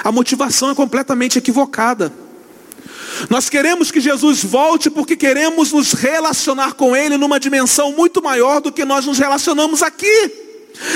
A 0.03 0.11
motivação 0.11 0.71
é 0.71 0.75
completamente 0.75 1.39
equivocada. 1.39 2.13
Nós 3.29 3.51
queremos 3.51 3.91
que 3.91 4.01
Jesus 4.01 4.43
volte 4.43 4.89
porque 4.89 5.17
queremos 5.17 5.73
nos 5.73 5.93
relacionar 5.93 6.73
com 6.73 6.97
Ele 6.97 7.19
numa 7.19 7.39
dimensão 7.39 7.93
muito 7.93 8.23
maior 8.23 8.61
do 8.61 8.73
que 8.73 8.85
nós 8.85 9.05
nos 9.05 9.19
relacionamos 9.19 9.83
aqui. 9.83 10.40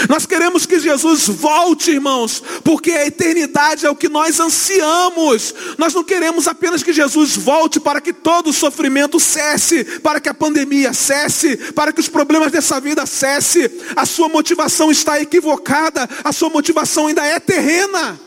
Nós 0.09 0.27
queremos 0.27 0.67
que 0.67 0.81
Jesus 0.81 1.27
volte, 1.29 1.91
irmãos, 1.91 2.43
porque 2.63 2.93
a 2.93 3.07
eternidade 3.07 3.87
é 3.87 3.91
o 3.91 3.97
que 3.97 4.09
nós 4.09 4.41
ansiamos. 4.41 5.55
Nós 5.79 5.95
não 5.95 6.05
queremos 6.05 6.47
apenas 6.47 6.83
que 6.83 6.93
Jesus 6.93 7.37
volte 7.37 7.79
para 7.81 8.01
que 8.01 8.13
todo 8.13 8.51
o 8.51 8.53
sofrimento 8.53 9.21
cesse, 9.21 9.85
para 10.01 10.21
que 10.21 10.29
a 10.29 10.35
pandemia 10.35 10.93
cesse, 10.93 11.57
para 11.73 11.93
que 11.93 12.01
os 12.01 12.09
problemas 12.09 12.53
dessa 12.53 12.81
vida 12.81 13.07
cesse. 13.07 13.71
A 13.97 14.07
sua 14.07 14.29
motivação 14.29 14.91
está 14.91 15.21
equivocada, 15.21 16.09
a 16.23 16.33
sua 16.33 16.51
motivação 16.51 17.07
ainda 17.07 17.25
é 17.25 17.39
terrena. 17.39 18.19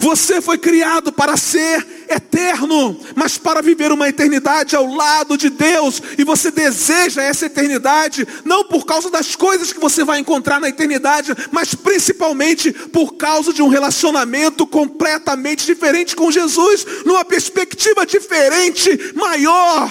Você 0.00 0.40
foi 0.40 0.58
criado 0.58 1.12
para 1.12 1.36
ser 1.36 1.86
eterno, 2.08 2.98
mas 3.14 3.38
para 3.38 3.62
viver 3.62 3.90
uma 3.90 4.08
eternidade 4.08 4.76
ao 4.76 4.86
lado 4.86 5.36
de 5.36 5.48
Deus, 5.50 6.02
e 6.18 6.24
você 6.24 6.50
deseja 6.50 7.22
essa 7.22 7.46
eternidade, 7.46 8.26
não 8.44 8.64
por 8.64 8.84
causa 8.84 9.10
das 9.10 9.34
coisas 9.34 9.72
que 9.72 9.80
você 9.80 10.04
vai 10.04 10.18
encontrar 10.18 10.60
na 10.60 10.68
eternidade, 10.68 11.32
mas 11.50 11.74
principalmente 11.74 12.72
por 12.72 13.14
causa 13.14 13.52
de 13.52 13.62
um 13.62 13.68
relacionamento 13.68 14.66
completamente 14.66 15.64
diferente 15.64 16.16
com 16.16 16.30
Jesus, 16.30 16.84
numa 17.04 17.24
perspectiva 17.24 18.06
diferente, 18.06 19.12
maior, 19.14 19.90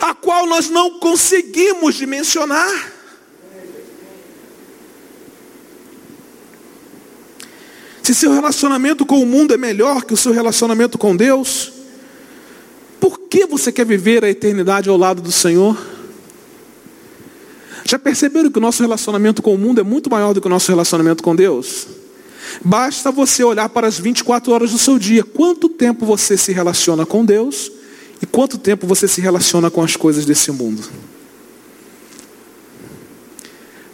a 0.00 0.14
qual 0.14 0.46
nós 0.46 0.68
não 0.68 0.98
conseguimos 0.98 1.94
dimensionar. 1.94 2.99
Se 8.02 8.14
seu 8.14 8.32
relacionamento 8.32 9.04
com 9.04 9.22
o 9.22 9.26
mundo 9.26 9.52
é 9.52 9.56
melhor 9.56 10.04
que 10.04 10.14
o 10.14 10.16
seu 10.16 10.32
relacionamento 10.32 10.96
com 10.96 11.14
Deus, 11.14 11.72
por 12.98 13.18
que 13.20 13.46
você 13.46 13.70
quer 13.70 13.86
viver 13.86 14.24
a 14.24 14.30
eternidade 14.30 14.88
ao 14.88 14.96
lado 14.96 15.22
do 15.22 15.32
Senhor? 15.32 15.76
Já 17.84 17.98
perceberam 17.98 18.50
que 18.50 18.58
o 18.58 18.60
nosso 18.60 18.82
relacionamento 18.82 19.42
com 19.42 19.54
o 19.54 19.58
mundo 19.58 19.80
é 19.80 19.84
muito 19.84 20.10
maior 20.10 20.32
do 20.32 20.40
que 20.40 20.46
o 20.46 20.50
nosso 20.50 20.70
relacionamento 20.70 21.22
com 21.22 21.34
Deus? 21.34 21.86
Basta 22.64 23.10
você 23.10 23.44
olhar 23.44 23.68
para 23.68 23.86
as 23.86 23.98
24 23.98 24.52
horas 24.52 24.70
do 24.70 24.78
seu 24.78 24.98
dia. 24.98 25.22
Quanto 25.22 25.68
tempo 25.68 26.04
você 26.04 26.36
se 26.36 26.52
relaciona 26.52 27.06
com 27.06 27.24
Deus 27.24 27.70
e 28.20 28.26
quanto 28.26 28.58
tempo 28.58 28.86
você 28.86 29.06
se 29.08 29.20
relaciona 29.20 29.70
com 29.70 29.82
as 29.82 29.96
coisas 29.96 30.24
desse 30.24 30.50
mundo? 30.50 30.82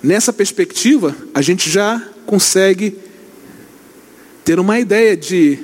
Nessa 0.02 0.32
perspectiva, 0.32 1.14
a 1.34 1.42
gente 1.42 1.70
já 1.70 2.02
consegue 2.26 2.98
ter 4.46 4.60
uma 4.60 4.78
ideia 4.78 5.16
de 5.16 5.58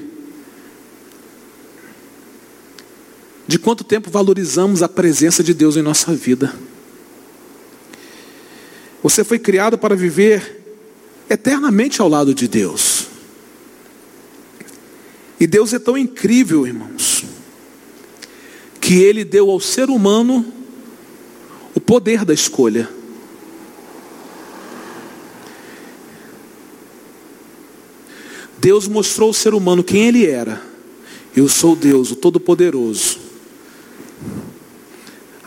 de 3.47 3.57
quanto 3.57 3.85
tempo 3.85 4.11
valorizamos 4.11 4.83
a 4.83 4.89
presença 4.89 5.41
de 5.41 5.55
Deus 5.55 5.77
em 5.77 5.83
nossa 5.83 6.13
vida. 6.13 6.53
Você 9.01 9.23
foi 9.23 9.39
criado 9.39 9.79
para 9.79 9.95
viver 9.95 10.65
eternamente 11.31 12.03
ao 12.03 12.09
lado 12.09 12.35
de 12.35 12.49
Deus. 12.49 13.07
E 15.39 15.47
Deus 15.47 15.73
é 15.73 15.79
tão 15.79 15.97
incrível, 15.97 16.67
irmãos, 16.67 17.25
que 18.81 18.95
Ele 18.95 19.25
deu 19.25 19.49
ao 19.49 19.61
ser 19.61 19.91
humano 19.91 20.45
o 21.73 21.81
poder 21.81 22.25
da 22.25 22.35
escolha. 22.35 22.89
Deus 28.63 28.87
mostrou 28.87 29.27
ao 29.27 29.35
ser 29.35 29.55
humano 29.55 29.83
quem 29.83 30.07
ele 30.07 30.25
era. 30.25 30.63
Eu 31.35 31.49
sou 31.49 31.75
Deus, 31.75 32.13
o 32.13 32.15
Todo-Poderoso. 32.15 33.19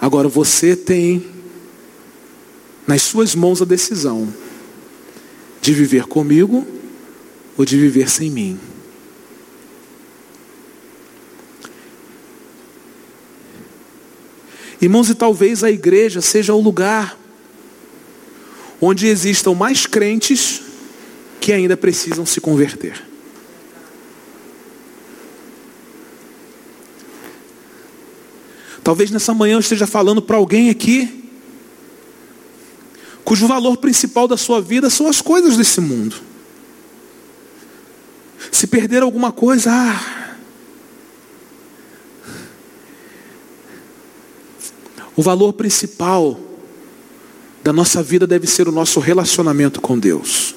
Agora 0.01 0.27
você 0.27 0.75
tem 0.75 1.25
nas 2.85 3.03
suas 3.03 3.33
mãos 3.33 3.61
a 3.61 3.65
decisão 3.65 4.27
de 5.61 5.73
viver 5.73 6.07
comigo 6.07 6.67
ou 7.57 7.63
de 7.63 7.77
viver 7.77 8.09
sem 8.09 8.29
mim. 8.29 8.59
Irmãos, 14.81 15.09
e 15.09 15.15
talvez 15.15 15.63
a 15.63 15.71
igreja 15.71 16.19
seja 16.19 16.53
o 16.53 16.59
lugar 16.59 17.17
onde 18.81 19.07
existam 19.07 19.53
mais 19.53 19.85
crentes 19.85 20.64
que 21.45 21.53
ainda 21.53 21.77
precisam 21.77 22.25
se 22.25 22.41
converter. 22.41 22.99
Talvez 28.83 29.11
nessa 29.11 29.31
manhã 29.31 29.53
eu 29.53 29.59
esteja 29.59 29.85
falando 29.85 30.23
para 30.23 30.37
alguém 30.37 30.71
aqui 30.71 31.29
cujo 33.23 33.47
valor 33.47 33.77
principal 33.77 34.27
da 34.27 34.35
sua 34.35 34.59
vida 34.59 34.89
são 34.89 35.05
as 35.05 35.21
coisas 35.21 35.55
desse 35.55 35.79
mundo. 35.79 36.15
Se 38.51 38.65
perder 38.65 39.03
alguma 39.03 39.31
coisa, 39.31 39.69
ah, 39.71 40.35
o 45.15 45.21
valor 45.21 45.53
principal 45.53 46.39
da 47.63 47.71
nossa 47.71 48.01
vida 48.01 48.25
deve 48.25 48.47
ser 48.47 48.67
o 48.67 48.71
nosso 48.71 48.99
relacionamento 48.99 49.79
com 49.79 49.99
Deus. 49.99 50.55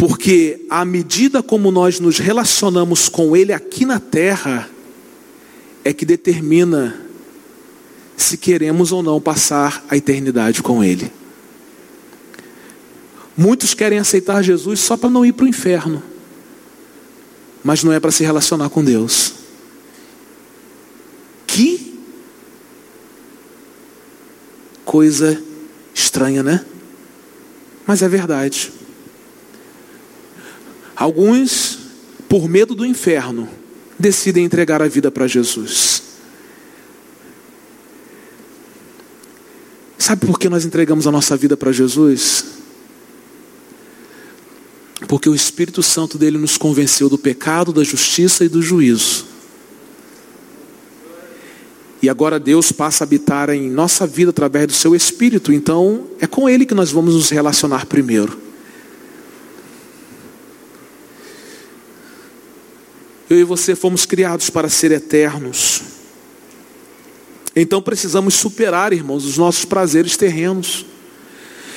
Porque 0.00 0.64
à 0.70 0.82
medida 0.82 1.42
como 1.42 1.70
nós 1.70 2.00
nos 2.00 2.18
relacionamos 2.18 3.06
com 3.06 3.36
Ele 3.36 3.52
aqui 3.52 3.84
na 3.84 4.00
terra, 4.00 4.66
é 5.84 5.92
que 5.92 6.06
determina 6.06 6.98
se 8.16 8.38
queremos 8.38 8.92
ou 8.92 9.02
não 9.02 9.20
passar 9.20 9.84
a 9.90 9.98
eternidade 9.98 10.62
com 10.62 10.82
Ele. 10.82 11.12
Muitos 13.36 13.74
querem 13.74 13.98
aceitar 13.98 14.42
Jesus 14.42 14.80
só 14.80 14.96
para 14.96 15.10
não 15.10 15.22
ir 15.22 15.34
para 15.34 15.44
o 15.44 15.48
inferno, 15.48 16.02
mas 17.62 17.84
não 17.84 17.92
é 17.92 18.00
para 18.00 18.10
se 18.10 18.24
relacionar 18.24 18.70
com 18.70 18.82
Deus. 18.82 19.34
Que 21.46 22.00
coisa 24.82 25.38
estranha, 25.92 26.42
né? 26.42 26.64
Mas 27.86 28.00
é 28.00 28.08
verdade. 28.08 28.79
Alguns, 31.00 31.78
por 32.28 32.46
medo 32.46 32.74
do 32.74 32.84
inferno, 32.84 33.48
decidem 33.98 34.44
entregar 34.44 34.82
a 34.82 34.86
vida 34.86 35.10
para 35.10 35.26
Jesus. 35.26 36.02
Sabe 39.96 40.26
por 40.26 40.38
que 40.38 40.50
nós 40.50 40.66
entregamos 40.66 41.06
a 41.06 41.10
nossa 41.10 41.38
vida 41.38 41.56
para 41.56 41.72
Jesus? 41.72 42.44
Porque 45.08 45.26
o 45.26 45.34
Espírito 45.34 45.82
Santo 45.82 46.18
dele 46.18 46.36
nos 46.36 46.58
convenceu 46.58 47.08
do 47.08 47.16
pecado, 47.16 47.72
da 47.72 47.82
justiça 47.82 48.44
e 48.44 48.48
do 48.50 48.60
juízo. 48.60 49.24
E 52.02 52.10
agora 52.10 52.38
Deus 52.38 52.72
passa 52.72 53.04
a 53.04 53.06
habitar 53.06 53.48
em 53.48 53.70
nossa 53.70 54.06
vida 54.06 54.28
através 54.28 54.66
do 54.66 54.74
seu 54.74 54.94
Espírito, 54.94 55.50
então 55.50 56.08
é 56.20 56.26
com 56.26 56.46
Ele 56.46 56.66
que 56.66 56.74
nós 56.74 56.90
vamos 56.90 57.14
nos 57.14 57.30
relacionar 57.30 57.86
primeiro. 57.86 58.49
Eu 63.30 63.38
e 63.38 63.44
você 63.44 63.76
fomos 63.76 64.04
criados 64.04 64.50
para 64.50 64.68
ser 64.68 64.90
eternos. 64.90 65.82
Então 67.54 67.80
precisamos 67.80 68.34
superar, 68.34 68.92
irmãos, 68.92 69.24
os 69.24 69.38
nossos 69.38 69.64
prazeres 69.64 70.16
terrenos. 70.16 70.84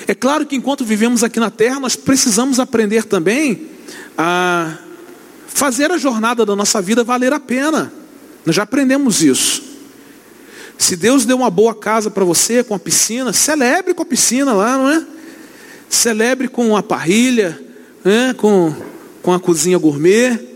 É 0.07 0.15
claro 0.15 0.47
que 0.47 0.55
enquanto 0.55 0.83
vivemos 0.83 1.23
aqui 1.23 1.39
na 1.39 1.51
terra, 1.51 1.79
nós 1.79 1.95
precisamos 1.95 2.59
aprender 2.59 3.03
também 3.03 3.67
a 4.17 4.79
fazer 5.47 5.91
a 5.91 5.97
jornada 5.99 6.43
da 6.43 6.55
nossa 6.55 6.81
vida 6.81 7.03
valer 7.03 7.33
a 7.33 7.39
pena. 7.39 7.93
Nós 8.43 8.55
já 8.55 8.63
aprendemos 8.63 9.21
isso. 9.21 9.61
Se 10.75 10.95
Deus 10.95 11.23
deu 11.23 11.37
uma 11.37 11.51
boa 11.51 11.75
casa 11.75 12.09
para 12.09 12.25
você, 12.25 12.63
com 12.63 12.73
a 12.73 12.79
piscina, 12.79 13.31
celebre 13.31 13.93
com 13.93 14.01
a 14.01 14.05
piscina 14.07 14.53
lá, 14.53 14.75
não 14.75 14.89
é? 14.89 15.05
Celebre 15.87 16.47
com 16.47 16.75
a 16.75 16.81
parrilha, 16.81 17.61
né? 18.03 18.33
com, 18.33 18.75
com 19.21 19.31
a 19.31 19.39
cozinha 19.39 19.77
gourmet. 19.77 20.52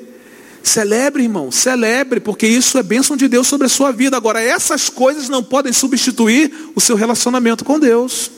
Celebre, 0.68 1.24
irmão, 1.24 1.50
celebre, 1.50 2.20
porque 2.20 2.46
isso 2.46 2.78
é 2.78 2.84
bênção 2.84 3.16
de 3.16 3.30
Deus 3.30 3.48
sobre 3.48 3.68
a 3.68 3.70
sua 3.70 3.94
vida. 3.94 4.18
Agora, 4.18 4.42
essas 4.42 4.90
coisas 4.90 5.30
não 5.30 5.42
podem 5.42 5.72
substituir 5.72 6.52
o 6.76 6.82
seu 6.82 6.98
relacionamento 6.98 7.64
com 7.64 7.80
Deus. 7.80 8.30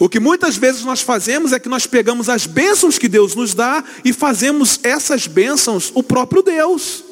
O 0.00 0.08
que 0.08 0.18
muitas 0.18 0.56
vezes 0.56 0.82
nós 0.82 1.02
fazemos 1.02 1.52
é 1.52 1.60
que 1.60 1.68
nós 1.68 1.86
pegamos 1.86 2.28
as 2.28 2.46
bênçãos 2.46 2.98
que 2.98 3.06
Deus 3.06 3.36
nos 3.36 3.54
dá 3.54 3.84
e 4.04 4.12
fazemos 4.12 4.80
essas 4.82 5.28
bênçãos 5.28 5.92
o 5.94 6.02
próprio 6.02 6.42
Deus. 6.42 7.04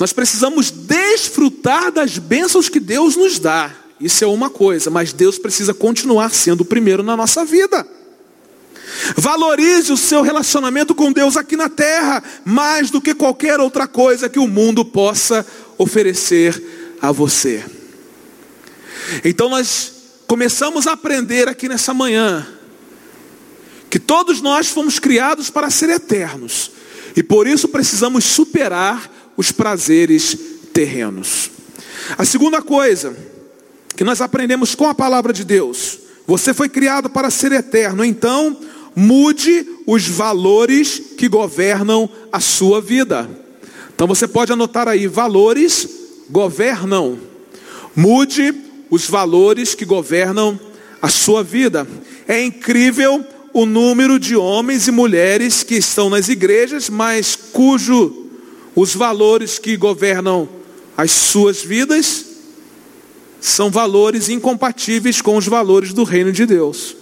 Nós 0.00 0.12
precisamos 0.12 0.72
desfrutar 0.72 1.92
das 1.92 2.18
bênçãos 2.18 2.68
que 2.68 2.80
Deus 2.80 3.14
nos 3.14 3.38
dá. 3.38 3.72
Isso 4.00 4.24
é 4.24 4.26
uma 4.26 4.50
coisa, 4.50 4.90
mas 4.90 5.12
Deus 5.12 5.38
precisa 5.38 5.72
continuar 5.72 6.34
sendo 6.34 6.62
o 6.62 6.64
primeiro 6.64 7.04
na 7.04 7.16
nossa 7.16 7.44
vida. 7.44 7.86
Valorize 9.16 9.92
o 9.92 9.96
seu 9.96 10.22
relacionamento 10.22 10.94
com 10.94 11.12
Deus 11.12 11.36
aqui 11.36 11.56
na 11.56 11.68
terra, 11.68 12.22
mais 12.44 12.90
do 12.90 13.00
que 13.00 13.14
qualquer 13.14 13.60
outra 13.60 13.86
coisa 13.86 14.28
que 14.28 14.38
o 14.38 14.48
mundo 14.48 14.84
possa 14.84 15.46
oferecer 15.76 16.62
a 17.00 17.12
você. 17.12 17.64
Então 19.24 19.48
nós 19.48 19.92
começamos 20.26 20.86
a 20.86 20.92
aprender 20.92 21.48
aqui 21.48 21.68
nessa 21.68 21.94
manhã 21.94 22.46
que 23.88 23.98
todos 23.98 24.42
nós 24.42 24.68
fomos 24.68 24.98
criados 24.98 25.48
para 25.48 25.70
ser 25.70 25.88
eternos 25.88 26.70
e 27.16 27.22
por 27.22 27.46
isso 27.46 27.68
precisamos 27.68 28.24
superar 28.24 29.10
os 29.36 29.50
prazeres 29.50 30.36
terrenos. 30.72 31.50
A 32.16 32.24
segunda 32.24 32.60
coisa 32.60 33.16
que 33.96 34.04
nós 34.04 34.20
aprendemos 34.20 34.74
com 34.74 34.86
a 34.86 34.94
palavra 34.94 35.32
de 35.32 35.44
Deus, 35.44 35.98
você 36.26 36.52
foi 36.52 36.68
criado 36.68 37.08
para 37.08 37.30
ser 37.30 37.52
eterno, 37.52 38.04
então 38.04 38.56
mude 38.98 39.64
os 39.86 40.08
valores 40.08 41.00
que 41.16 41.28
governam 41.28 42.10
a 42.32 42.40
sua 42.40 42.80
vida. 42.80 43.30
Então 43.94 44.08
você 44.08 44.26
pode 44.26 44.52
anotar 44.52 44.88
aí: 44.88 45.06
valores 45.06 45.88
governam. 46.28 47.16
Mude 47.94 48.52
os 48.90 49.06
valores 49.06 49.74
que 49.74 49.84
governam 49.84 50.58
a 51.00 51.08
sua 51.08 51.44
vida. 51.44 51.86
É 52.26 52.42
incrível 52.42 53.24
o 53.52 53.64
número 53.64 54.18
de 54.18 54.34
homens 54.34 54.88
e 54.88 54.90
mulheres 54.90 55.62
que 55.62 55.76
estão 55.76 56.10
nas 56.10 56.28
igrejas, 56.28 56.90
mas 56.90 57.36
cujo 57.36 58.26
os 58.74 58.94
valores 58.94 59.60
que 59.60 59.76
governam 59.76 60.48
as 60.96 61.12
suas 61.12 61.62
vidas 61.62 62.26
são 63.40 63.70
valores 63.70 64.28
incompatíveis 64.28 65.22
com 65.22 65.36
os 65.36 65.46
valores 65.46 65.92
do 65.92 66.02
reino 66.02 66.32
de 66.32 66.44
Deus. 66.44 66.96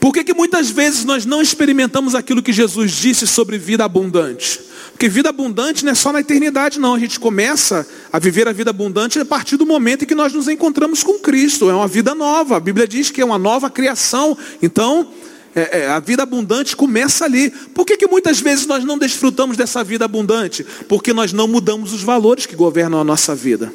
Por 0.00 0.12
que, 0.12 0.24
que 0.24 0.34
muitas 0.34 0.70
vezes 0.70 1.04
nós 1.04 1.24
não 1.24 1.40
experimentamos 1.40 2.14
aquilo 2.14 2.42
que 2.42 2.52
Jesus 2.52 2.92
disse 2.92 3.26
sobre 3.26 3.58
vida 3.58 3.84
abundante? 3.84 4.60
Porque 4.92 5.08
vida 5.08 5.28
abundante 5.28 5.84
não 5.84 5.92
é 5.92 5.94
só 5.94 6.12
na 6.12 6.20
eternidade, 6.20 6.80
não. 6.80 6.94
A 6.94 6.98
gente 6.98 7.20
começa 7.20 7.86
a 8.12 8.18
viver 8.18 8.48
a 8.48 8.52
vida 8.52 8.70
abundante 8.70 9.18
a 9.18 9.24
partir 9.24 9.56
do 9.56 9.66
momento 9.66 10.04
em 10.04 10.06
que 10.06 10.14
nós 10.14 10.32
nos 10.32 10.48
encontramos 10.48 11.02
com 11.02 11.18
Cristo. 11.18 11.68
É 11.68 11.74
uma 11.74 11.86
vida 11.86 12.14
nova. 12.14 12.56
A 12.56 12.60
Bíblia 12.60 12.88
diz 12.88 13.10
que 13.10 13.20
é 13.20 13.24
uma 13.24 13.38
nova 13.38 13.68
criação. 13.68 14.36
Então, 14.62 15.08
é, 15.54 15.80
é, 15.80 15.88
a 15.88 16.00
vida 16.00 16.22
abundante 16.22 16.74
começa 16.74 17.24
ali. 17.24 17.50
Por 17.50 17.84
que, 17.84 17.96
que 17.96 18.06
muitas 18.06 18.40
vezes 18.40 18.66
nós 18.66 18.84
não 18.84 18.98
desfrutamos 18.98 19.56
dessa 19.56 19.84
vida 19.84 20.04
abundante? 20.04 20.64
Porque 20.88 21.12
nós 21.12 21.32
não 21.32 21.46
mudamos 21.46 21.92
os 21.92 22.02
valores 22.02 22.46
que 22.46 22.56
governam 22.56 23.00
a 23.00 23.04
nossa 23.04 23.34
vida. 23.34 23.72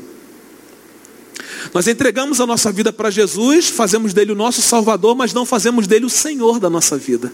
Nós 1.74 1.88
entregamos 1.88 2.42
a 2.42 2.46
nossa 2.46 2.72
vida 2.72 2.92
para 2.92 3.10
Jesus, 3.10 3.70
fazemos 3.70 4.14
dele 4.14 4.32
o 4.32 4.36
nosso 4.36 4.62
Salvador, 4.62 5.16
mas 5.16 5.34
não 5.34 5.46
fazemos 5.46 5.88
dele 5.88 6.06
o 6.06 6.10
Senhor 6.10 6.60
da 6.60 6.70
nossa 6.70 6.98
vida. 6.98 7.32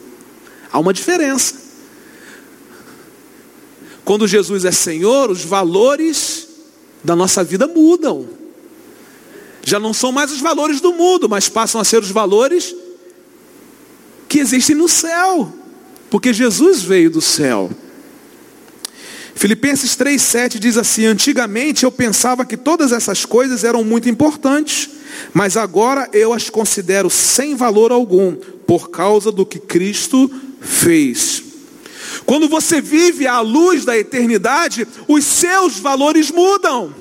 Há 0.72 0.80
uma 0.80 0.94
diferença. 0.94 1.56
Quando 4.06 4.28
Jesus 4.28 4.64
é 4.64 4.72
Senhor, 4.72 5.32
os 5.32 5.44
valores 5.44 6.48
da 7.04 7.16
nossa 7.16 7.44
vida 7.44 7.68
mudam. 7.68 8.30
Já 9.64 9.80
não 9.80 9.94
são 9.94 10.12
mais 10.12 10.32
os 10.32 10.40
valores 10.40 10.80
do 10.80 10.94
mundo, 10.94 11.28
mas 11.28 11.50
passam 11.50 11.82
a 11.82 11.84
ser 11.84 12.02
os 12.02 12.12
valores 12.12 12.76
que 14.30 14.40
existem 14.40 14.76
no 14.76 14.88
céu, 14.88 15.52
porque 16.10 16.32
Jesus 16.32 16.84
veio 16.84 17.10
do 17.10 17.22
céu. 17.22 17.70
Filipenses 19.38 19.96
3,7 19.96 20.58
diz 20.58 20.78
assim: 20.78 21.06
Antigamente 21.06 21.84
eu 21.84 21.92
pensava 21.92 22.44
que 22.44 22.58
todas 22.58 22.92
essas 22.92 23.24
coisas 23.24 23.64
eram 23.64 23.84
muito 23.84 24.10
importantes, 24.10 24.90
Mas 25.34 25.56
agora 25.56 26.10
eu 26.14 26.34
as 26.34 26.50
considero 26.50 27.10
sem 27.10 27.56
valor 27.56 27.92
algum, 27.92 28.36
por 28.36 28.90
causa 28.90 29.32
do 29.32 29.46
que 29.46 29.60
Cristo 29.60 30.30
fez. 30.60 31.44
Quando 32.26 32.48
você 32.50 32.82
vive 32.82 33.26
à 33.26 33.40
luz 33.40 33.86
da 33.86 33.98
eternidade, 33.98 34.88
os 35.08 35.24
seus 35.24 35.80
valores 35.80 36.30
mudam. 36.30 36.94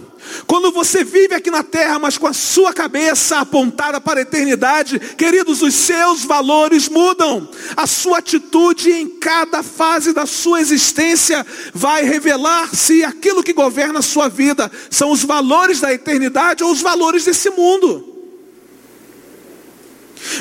Quando 0.46 0.70
você 0.70 1.04
vive 1.04 1.34
aqui 1.34 1.50
na 1.50 1.62
terra, 1.62 1.98
mas 1.98 2.18
com 2.18 2.26
a 2.26 2.32
sua 2.32 2.72
cabeça 2.72 3.38
apontada 3.38 4.00
para 4.00 4.20
a 4.20 4.22
eternidade, 4.22 4.98
queridos, 4.98 5.62
os 5.62 5.74
seus 5.74 6.24
valores 6.24 6.88
mudam. 6.88 7.48
A 7.76 7.86
sua 7.86 8.18
atitude 8.18 8.90
em 8.90 9.08
cada 9.08 9.62
fase 9.62 10.12
da 10.12 10.26
sua 10.26 10.60
existência 10.60 11.46
vai 11.72 12.04
revelar 12.04 12.74
se 12.74 13.04
aquilo 13.04 13.42
que 13.42 13.52
governa 13.52 14.00
a 14.00 14.02
sua 14.02 14.28
vida 14.28 14.70
são 14.90 15.10
os 15.10 15.22
valores 15.22 15.80
da 15.80 15.92
eternidade 15.92 16.62
ou 16.62 16.70
os 16.70 16.80
valores 16.80 17.24
desse 17.24 17.50
mundo. 17.50 18.14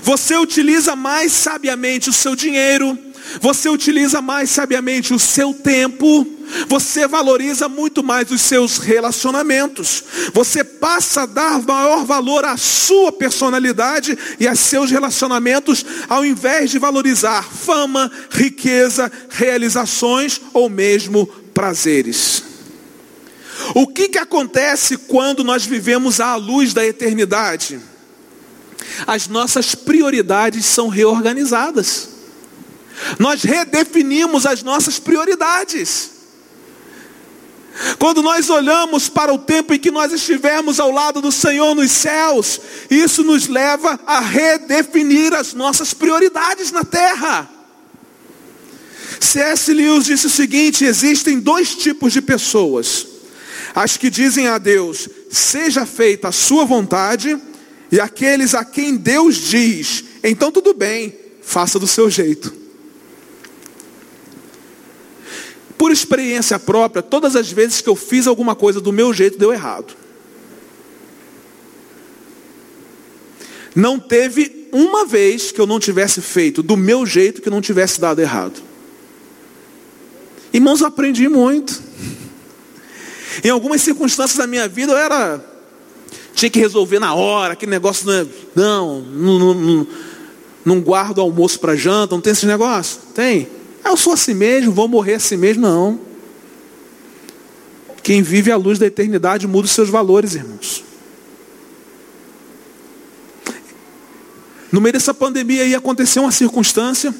Você 0.03 0.35
utiliza 0.35 0.95
mais 0.95 1.31
sabiamente 1.31 2.09
o 2.09 2.13
seu 2.13 2.35
dinheiro, 2.35 2.97
você 3.41 3.69
utiliza 3.69 4.21
mais 4.21 4.49
sabiamente 4.49 5.13
o 5.13 5.19
seu 5.19 5.53
tempo, 5.53 6.27
você 6.67 7.07
valoriza 7.07 7.67
muito 7.67 8.03
mais 8.03 8.29
os 8.31 8.41
seus 8.41 8.77
relacionamentos, 8.77 10.03
você 10.33 10.63
passa 10.63 11.23
a 11.23 11.25
dar 11.25 11.61
maior 11.61 12.05
valor 12.05 12.45
à 12.45 12.57
sua 12.57 13.11
personalidade 13.11 14.17
e 14.39 14.47
a 14.47 14.55
seus 14.55 14.91
relacionamentos, 14.91 15.85
ao 16.07 16.25
invés 16.25 16.69
de 16.69 16.79
valorizar 16.79 17.43
fama, 17.43 18.11
riqueza, 18.29 19.11
realizações 19.29 20.39
ou 20.53 20.69
mesmo 20.69 21.25
prazeres. 21.53 22.43
O 23.73 23.87
que, 23.87 24.09
que 24.09 24.17
acontece 24.17 24.97
quando 24.97 25.43
nós 25.43 25.65
vivemos 25.65 26.19
à 26.19 26.35
luz 26.35 26.73
da 26.73 26.85
eternidade? 26.85 27.79
As 29.07 29.27
nossas 29.27 29.73
prioridades 29.73 30.65
são 30.65 30.87
reorganizadas. 30.87 32.14
Nós 33.19 33.43
redefinimos 33.43 34.45
as 34.45 34.63
nossas 34.63 34.99
prioridades. 34.99 36.11
Quando 37.99 38.21
nós 38.21 38.49
olhamos 38.49 39.09
para 39.09 39.33
o 39.33 39.37
tempo 39.37 39.73
em 39.73 39.79
que 39.79 39.91
nós 39.91 40.13
estivermos 40.13 40.79
ao 40.79 40.91
lado 40.91 41.21
do 41.21 41.31
Senhor 41.31 41.75
nos 41.75 41.91
céus, 41.91 42.59
isso 42.89 43.23
nos 43.23 43.47
leva 43.47 43.99
a 44.05 44.21
redefinir 44.21 45.33
as 45.33 45.53
nossas 45.53 45.93
prioridades 45.93 46.71
na 46.71 46.85
terra. 46.85 47.49
C.S. 49.19 49.73
Lewis 49.73 50.05
disse 50.05 50.27
o 50.27 50.29
seguinte: 50.29 50.85
existem 50.85 51.39
dois 51.39 51.75
tipos 51.75 52.13
de 52.13 52.21
pessoas: 52.21 53.05
as 53.73 53.97
que 53.97 54.09
dizem 54.09 54.47
a 54.47 54.57
Deus, 54.57 55.09
seja 55.29 55.85
feita 55.85 56.29
a 56.29 56.31
sua 56.31 56.63
vontade, 56.63 57.37
e 57.91 57.99
aqueles 57.99 58.55
a 58.55 58.63
quem 58.63 58.95
Deus 58.95 59.35
diz, 59.35 60.03
então 60.23 60.49
tudo 60.49 60.73
bem, 60.73 61.13
faça 61.41 61.77
do 61.77 61.87
seu 61.87 62.09
jeito. 62.09 62.64
Por 65.77 65.91
experiência 65.91 66.57
própria, 66.57 67.01
todas 67.01 67.35
as 67.35 67.51
vezes 67.51 67.81
que 67.81 67.89
eu 67.89 67.95
fiz 67.95 68.27
alguma 68.27 68.55
coisa 68.55 68.79
do 68.79 68.93
meu 68.93 69.13
jeito, 69.13 69.37
deu 69.37 69.51
errado. 69.51 69.93
Não 73.75 73.99
teve 73.99 74.69
uma 74.71 75.05
vez 75.05 75.51
que 75.51 75.59
eu 75.59 75.67
não 75.67 75.79
tivesse 75.79 76.21
feito 76.21 76.63
do 76.63 76.77
meu 76.77 77.05
jeito 77.05 77.41
que 77.41 77.49
não 77.49 77.59
tivesse 77.59 77.99
dado 77.99 78.19
errado. 78.19 78.61
Irmãos, 80.53 80.81
aprendi 80.81 81.27
muito. 81.27 81.81
Em 83.43 83.49
algumas 83.49 83.81
circunstâncias 83.81 84.37
da 84.37 84.47
minha 84.47 84.67
vida 84.69 84.93
eu 84.93 84.97
era. 84.97 85.43
Tinha 86.33 86.49
que 86.49 86.59
resolver 86.59 86.99
na 86.99 87.13
hora, 87.13 87.53
aquele 87.53 87.71
negócio. 87.71 88.09
É, 88.09 88.25
não, 88.55 89.01
não, 89.01 89.39
não, 89.39 89.53
não, 89.53 89.87
não 90.63 90.81
guardo 90.81 91.19
almoço 91.19 91.59
para 91.59 91.75
janta, 91.75 92.15
não 92.15 92.21
tem 92.21 92.31
esse 92.31 92.45
negócio? 92.45 92.99
Tem. 93.13 93.49
Ah, 93.85 93.91
eu 93.91 93.97
sou 93.97 94.13
assim 94.13 94.33
mesmo, 94.33 94.71
vou 94.71 94.87
morrer 94.87 95.13
assim 95.13 95.37
mesmo. 95.37 95.61
Não. 95.61 95.99
Quem 98.01 98.23
vive 98.23 98.51
à 98.51 98.57
luz 98.57 98.79
da 98.79 98.87
eternidade 98.87 99.47
muda 99.47 99.65
os 99.65 99.71
seus 99.71 99.89
valores, 99.89 100.33
irmãos. 100.33 100.83
No 104.71 104.81
meio 104.81 104.93
dessa 104.93 105.13
pandemia 105.13 105.61
aí 105.61 105.75
aconteceu 105.75 106.23
uma 106.23 106.31
circunstância. 106.31 107.13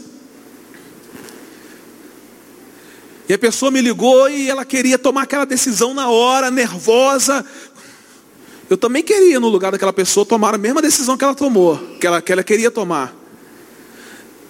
E 3.30 3.34
a 3.34 3.38
pessoa 3.38 3.70
me 3.70 3.80
ligou 3.80 4.28
e 4.28 4.50
ela 4.50 4.66
queria 4.66 4.98
tomar 4.98 5.22
aquela 5.22 5.46
decisão 5.46 5.94
na 5.94 6.10
hora, 6.10 6.50
nervosa. 6.50 7.46
Eu 8.68 8.78
também 8.78 9.04
queria, 9.04 9.40
no 9.40 9.50
lugar 9.50 9.72
daquela 9.72 9.94
pessoa, 9.94 10.26
tomar 10.26 10.56
a 10.56 10.58
mesma 10.58 10.82
decisão 10.82 11.16
que 11.16 11.24
ela 11.24 11.36
tomou, 11.36 11.78
que 12.00 12.08
ela, 12.08 12.24
que 12.24 12.32
ela 12.32 12.44
queria 12.44 12.72
tomar. 12.72 13.25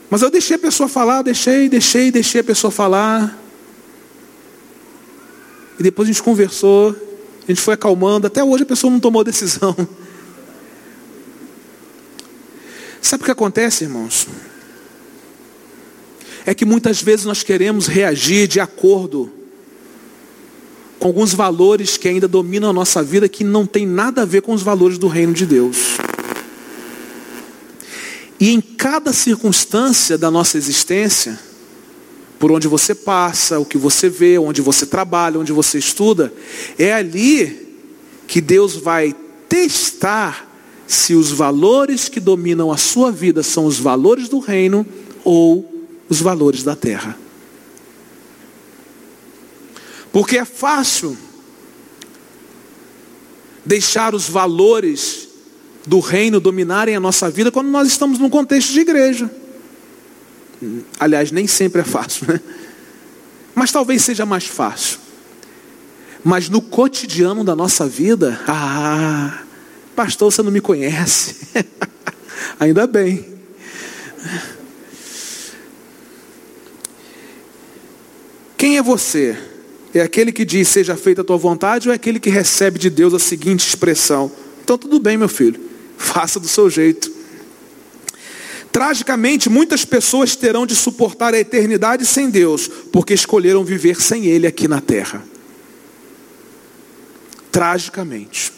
Mas 0.10 0.22
eu 0.22 0.30
deixei 0.30 0.56
a 0.56 0.60
pessoa 0.60 0.88
falar, 0.88 1.22
deixei, 1.22 1.68
deixei, 1.68 2.12
deixei 2.12 2.42
a 2.42 2.44
pessoa 2.44 2.72
falar. 2.72 3.38
E 5.80 5.84
depois 5.84 6.08
a 6.08 6.12
gente 6.12 6.24
conversou, 6.24 6.96
a 7.44 7.52
gente 7.52 7.62
foi 7.62 7.74
acalmando, 7.74 8.28
até 8.28 8.44
hoje 8.44 8.64
a 8.64 8.68
pessoa 8.68 8.92
não 8.92 9.00
tomou 9.00 9.24
decisão. 9.24 9.76
Sabe 13.02 13.22
o 13.22 13.26
que 13.26 13.32
acontece, 13.32 13.84
irmãos? 13.84 14.28
É 16.46 16.54
que 16.54 16.66
muitas 16.66 17.02
vezes 17.02 17.26
nós 17.26 17.44
queremos 17.44 17.88
reagir 17.88 18.48
de 18.48 18.60
acordo 18.60 19.32
com 21.00 21.08
alguns 21.08 21.34
valores 21.34 21.98
que 21.98 22.08
ainda 22.08 22.28
dominam 22.28 22.70
a 22.70 22.74
nossa 22.74 23.04
vida 23.04 23.28
que 23.30 23.44
não 23.44 23.66
tem 23.66 23.86
nada 23.86 24.22
a 24.24 24.26
ver 24.26 24.42
com 24.42 24.54
os 24.54 24.64
valores 24.64 24.98
do 24.98 25.08
reino 25.08 25.34
de 25.34 25.46
Deus. 25.46 25.98
E 28.40 28.50
em 28.50 28.60
cada 28.60 29.14
circunstância 29.14 30.18
da 30.18 30.30
nossa 30.30 30.58
existência, 30.58 31.40
por 32.38 32.52
onde 32.52 32.68
você 32.68 32.94
passa, 32.94 33.60
o 33.60 33.66
que 33.66 33.78
você 33.78 34.10
vê, 34.10 34.38
onde 34.38 34.62
você 34.62 34.86
trabalha, 34.86 35.40
onde 35.40 35.52
você 35.52 35.78
estuda, 35.78 36.34
é 36.78 36.94
ali 36.94 37.78
que 38.28 38.42
Deus 38.42 38.76
vai 38.76 39.16
testar 39.48 40.52
se 40.86 41.14
os 41.14 41.32
valores 41.32 42.10
que 42.10 42.20
dominam 42.20 42.72
a 42.72 42.78
sua 42.78 43.12
vida 43.12 43.42
são 43.42 43.66
os 43.66 43.80
valores 43.80 44.28
do 44.28 44.40
reino 44.40 44.86
ou 45.24 45.88
os 46.10 46.22
valores 46.22 46.64
da 46.64 46.76
terra. 46.76 47.18
Porque 50.12 50.38
é 50.38 50.46
fácil 50.46 51.18
deixar 53.66 54.14
os 54.14 54.30
valores 54.30 55.30
do 55.86 56.00
reino 56.00 56.40
dominarem 56.40 56.96
a 56.96 57.00
nossa 57.00 57.30
vida 57.30 57.52
quando 57.52 57.68
nós 57.68 57.88
estamos 57.88 58.20
num 58.20 58.30
contexto 58.30 58.74
de 58.74 58.80
igreja. 58.80 59.30
Aliás, 61.00 61.32
nem 61.32 61.48
sempre 61.48 61.82
é 61.82 61.84
fácil, 61.84 62.28
né? 62.28 62.40
Mas 63.54 63.72
talvez 63.72 64.02
seja 64.02 64.26
mais 64.26 64.46
fácil. 64.46 65.00
Mas 66.24 66.50
no 66.50 66.62
cotidiano 66.62 67.44
da 67.44 67.56
nossa 67.56 67.88
vida, 67.88 68.40
ah, 68.48 69.44
pastor, 69.96 70.32
você 70.32 70.42
não 70.42 70.52
me 70.52 70.60
conhece. 70.60 71.36
Ainda 72.60 72.88
bem. 72.88 73.26
Quem 78.58 78.78
é 78.78 78.82
você? 78.82 79.38
É 79.94 80.02
aquele 80.02 80.32
que 80.32 80.44
diz 80.44 80.68
seja 80.68 80.98
feita 80.98 81.22
a 81.22 81.24
tua 81.24 81.38
vontade 81.38 81.88
ou 81.88 81.94
é 81.94 81.96
aquele 81.96 82.20
que 82.20 82.30
recebe 82.30 82.80
de 82.80 82.90
Deus 82.90 83.14
a 83.14 83.20
seguinte 83.20 83.68
expressão? 83.68 84.32
Então 84.64 84.78
tudo 84.78 85.00
bem, 85.00 85.18
meu 85.18 85.30
filho. 85.30 85.65
Faça 86.06 86.40
do 86.40 86.48
seu 86.48 86.70
jeito. 86.70 87.12
Tragicamente, 88.72 89.50
muitas 89.50 89.84
pessoas 89.84 90.36
terão 90.36 90.66
de 90.66 90.76
suportar 90.76 91.34
a 91.34 91.40
eternidade 91.40 92.06
sem 92.06 92.30
Deus, 92.30 92.68
porque 92.92 93.14
escolheram 93.14 93.64
viver 93.64 94.00
sem 94.00 94.26
Ele 94.28 94.46
aqui 94.46 94.68
na 94.68 94.80
terra. 94.80 95.24
Tragicamente. 97.52 98.54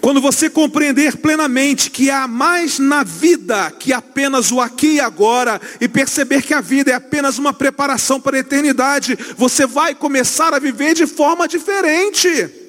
Quando 0.00 0.20
você 0.20 0.48
compreender 0.48 1.18
plenamente 1.18 1.90
que 1.90 2.10
há 2.10 2.26
mais 2.26 2.78
na 2.78 3.02
vida 3.02 3.70
que 3.70 3.92
apenas 3.92 4.50
o 4.50 4.60
aqui 4.60 4.94
e 4.94 5.00
agora, 5.00 5.60
e 5.78 5.86
perceber 5.86 6.42
que 6.42 6.54
a 6.54 6.60
vida 6.62 6.90
é 6.90 6.94
apenas 6.94 7.36
uma 7.36 7.52
preparação 7.52 8.18
para 8.18 8.36
a 8.36 8.40
eternidade, 8.40 9.18
você 9.36 9.66
vai 9.66 9.94
começar 9.94 10.54
a 10.54 10.58
viver 10.58 10.94
de 10.94 11.06
forma 11.06 11.46
diferente. 11.46 12.63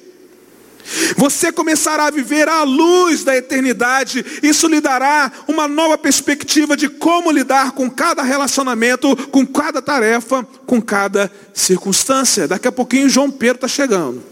Você 1.16 1.50
começará 1.50 2.06
a 2.06 2.10
viver 2.10 2.48
à 2.48 2.62
luz 2.62 3.24
da 3.24 3.36
eternidade. 3.36 4.24
Isso 4.42 4.68
lhe 4.68 4.80
dará 4.80 5.32
uma 5.48 5.66
nova 5.66 5.98
perspectiva 5.98 6.76
de 6.76 6.88
como 6.88 7.30
lidar 7.30 7.72
com 7.72 7.90
cada 7.90 8.22
relacionamento, 8.22 9.16
com 9.28 9.46
cada 9.46 9.82
tarefa, 9.82 10.46
com 10.66 10.80
cada 10.80 11.30
circunstância. 11.52 12.46
Daqui 12.46 12.68
a 12.68 12.72
pouquinho 12.72 13.08
João 13.08 13.30
Pedro 13.30 13.56
está 13.56 13.68
chegando. 13.68 14.22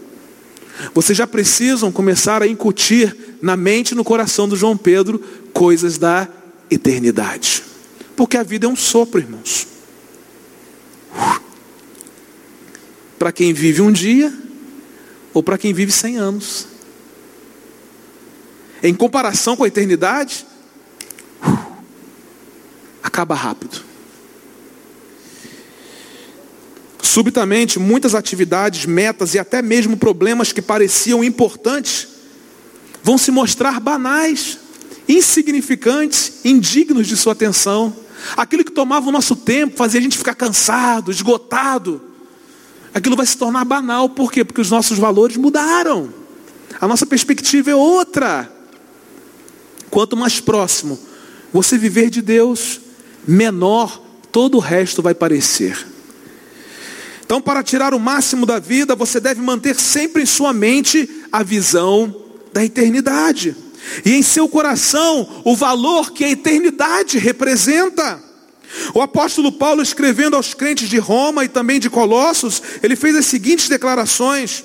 Vocês 0.93 1.17
já 1.17 1.25
precisam 1.25 1.91
começar 1.91 2.41
a 2.41 2.47
incutir 2.47 3.37
na 3.41 3.55
mente 3.55 3.91
e 3.91 3.95
no 3.95 4.03
coração 4.03 4.47
do 4.47 4.55
João 4.55 4.77
Pedro 4.77 5.19
coisas 5.53 5.97
da 5.97 6.27
eternidade. 6.69 7.63
Porque 8.15 8.37
a 8.37 8.43
vida 8.43 8.65
é 8.65 8.69
um 8.69 8.75
sopro, 8.75 9.19
irmãos. 9.19 9.67
Para 13.17 13.31
quem 13.31 13.53
vive 13.53 13.81
um 13.81 13.91
dia, 13.91 14.33
ou 15.35 15.43
para 15.43 15.57
quem 15.57 15.73
vive 15.73 15.91
100 15.91 16.15
anos. 16.15 16.67
em 18.81 18.93
comparação 18.93 19.55
com 19.55 19.63
a 19.63 19.67
eternidade, 19.67 20.45
acaba 23.01 23.33
rápido. 23.33 23.81
Subitamente, 27.01 27.79
muitas 27.79 28.13
atividades, 28.13 28.85
metas 28.85 29.33
e 29.33 29.39
até 29.39 29.61
mesmo 29.61 29.97
problemas 29.97 30.51
que 30.51 30.61
pareciam 30.61 31.23
importantes 31.23 32.07
vão 33.01 33.17
se 33.17 33.31
mostrar 33.31 33.79
banais, 33.79 34.59
insignificantes, 35.09 36.45
indignos 36.45 37.07
de 37.07 37.17
sua 37.17 37.33
atenção. 37.33 37.95
Aquilo 38.37 38.63
que 38.63 38.71
tomava 38.71 39.09
o 39.09 39.11
nosso 39.11 39.35
tempo, 39.35 39.77
fazia 39.77 39.99
a 39.99 40.03
gente 40.03 40.17
ficar 40.17 40.35
cansado, 40.35 41.09
esgotado, 41.09 42.14
aquilo 42.95 43.17
vai 43.17 43.25
se 43.25 43.37
tornar 43.37 43.65
banal. 43.65 44.07
Por 44.07 44.31
quê? 44.31 44.45
Porque 44.45 44.61
os 44.61 44.71
nossos 44.71 44.97
valores 44.97 45.35
mudaram. 45.35 46.13
A 46.79 46.87
nossa 46.87 47.05
perspectiva 47.05 47.69
é 47.69 47.75
outra. 47.75 48.49
Quanto 49.91 50.15
mais 50.15 50.39
próximo 50.39 50.97
você 51.51 51.77
viver 51.77 52.09
de 52.09 52.21
Deus, 52.21 52.79
menor 53.27 54.01
todo 54.31 54.55
o 54.55 54.61
resto 54.61 55.01
vai 55.01 55.13
parecer. 55.13 55.87
Então, 57.25 57.41
para 57.41 57.63
tirar 57.63 57.93
o 57.93 57.99
máximo 57.99 58.45
da 58.45 58.59
vida, 58.59 58.95
você 58.95 59.19
deve 59.19 59.41
manter 59.41 59.75
sempre 59.75 60.23
em 60.23 60.25
sua 60.25 60.53
mente 60.53 61.09
a 61.31 61.43
visão 61.43 62.15
da 62.53 62.63
eternidade. 62.63 63.55
E 64.05 64.13
em 64.13 64.21
seu 64.21 64.47
coração 64.47 65.41
o 65.43 65.55
valor 65.55 66.11
que 66.11 66.23
a 66.23 66.29
eternidade 66.29 67.17
representa. 67.17 68.23
O 68.93 69.01
apóstolo 69.01 69.51
Paulo, 69.51 69.81
escrevendo 69.81 70.35
aos 70.35 70.53
crentes 70.53 70.89
de 70.89 70.97
Roma 70.97 71.43
e 71.43 71.47
também 71.49 71.79
de 71.79 71.89
Colossos, 71.89 72.61
ele 72.81 72.95
fez 72.95 73.15
as 73.15 73.25
seguintes 73.25 73.69
declarações: 73.69 74.63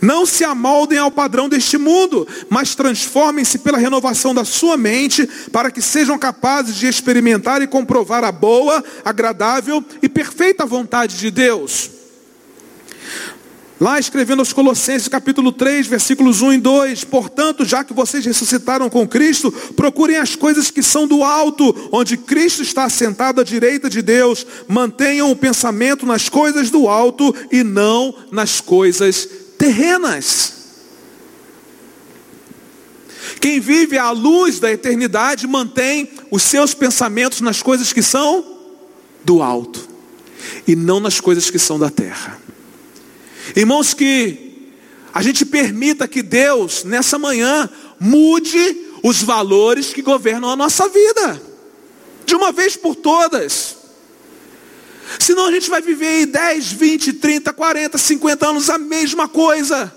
Não 0.00 0.24
se 0.26 0.44
amoldem 0.44 0.98
ao 0.98 1.10
padrão 1.10 1.48
deste 1.48 1.76
mundo, 1.76 2.26
mas 2.48 2.74
transformem-se 2.74 3.58
pela 3.58 3.78
renovação 3.78 4.34
da 4.34 4.44
sua 4.44 4.76
mente, 4.76 5.28
para 5.52 5.70
que 5.70 5.82
sejam 5.82 6.18
capazes 6.18 6.76
de 6.76 6.86
experimentar 6.86 7.62
e 7.62 7.66
comprovar 7.66 8.24
a 8.24 8.32
boa, 8.32 8.84
agradável 9.04 9.84
e 10.02 10.08
perfeita 10.08 10.66
vontade 10.66 11.16
de 11.16 11.30
Deus. 11.30 11.97
Lá 13.80 14.00
escrevendo 14.00 14.40
aos 14.40 14.52
Colossenses 14.52 15.06
capítulo 15.06 15.52
3, 15.52 15.86
versículos 15.86 16.42
1 16.42 16.54
e 16.54 16.58
2: 16.58 17.04
Portanto, 17.04 17.64
já 17.64 17.84
que 17.84 17.94
vocês 17.94 18.24
ressuscitaram 18.24 18.90
com 18.90 19.06
Cristo, 19.06 19.52
procurem 19.76 20.16
as 20.16 20.34
coisas 20.34 20.68
que 20.68 20.82
são 20.82 21.06
do 21.06 21.22
alto, 21.22 21.88
onde 21.92 22.16
Cristo 22.16 22.60
está 22.60 22.84
assentado 22.84 23.40
à 23.40 23.44
direita 23.44 23.88
de 23.88 24.02
Deus. 24.02 24.44
Mantenham 24.66 25.30
o 25.30 25.36
pensamento 25.36 26.04
nas 26.04 26.28
coisas 26.28 26.70
do 26.70 26.88
alto 26.88 27.32
e 27.52 27.62
não 27.62 28.12
nas 28.32 28.60
coisas 28.60 29.28
terrenas. 29.56 30.54
Quem 33.40 33.60
vive 33.60 33.96
à 33.96 34.10
luz 34.10 34.58
da 34.58 34.72
eternidade 34.72 35.46
mantém 35.46 36.10
os 36.32 36.42
seus 36.42 36.74
pensamentos 36.74 37.40
nas 37.40 37.62
coisas 37.62 37.92
que 37.92 38.02
são 38.02 38.44
do 39.24 39.40
alto 39.40 39.88
e 40.66 40.74
não 40.74 40.98
nas 40.98 41.20
coisas 41.20 41.48
que 41.48 41.60
são 41.60 41.78
da 41.78 41.90
terra. 41.90 42.40
Irmãos, 43.56 43.94
que 43.94 44.48
a 45.12 45.22
gente 45.22 45.44
permita 45.44 46.06
que 46.06 46.22
Deus, 46.22 46.84
nessa 46.84 47.18
manhã, 47.18 47.68
mude 47.98 48.86
os 49.02 49.22
valores 49.22 49.92
que 49.92 50.02
governam 50.02 50.50
a 50.50 50.56
nossa 50.56 50.88
vida, 50.88 51.40
de 52.26 52.34
uma 52.34 52.52
vez 52.52 52.76
por 52.76 52.94
todas. 52.94 53.76
Senão 55.18 55.46
a 55.46 55.52
gente 55.52 55.70
vai 55.70 55.80
viver 55.80 56.06
aí 56.06 56.26
10, 56.26 56.72
20, 56.72 57.12
30, 57.14 57.52
40, 57.52 57.96
50 57.96 58.48
anos 58.48 58.68
a 58.68 58.78
mesma 58.78 59.26
coisa. 59.26 59.94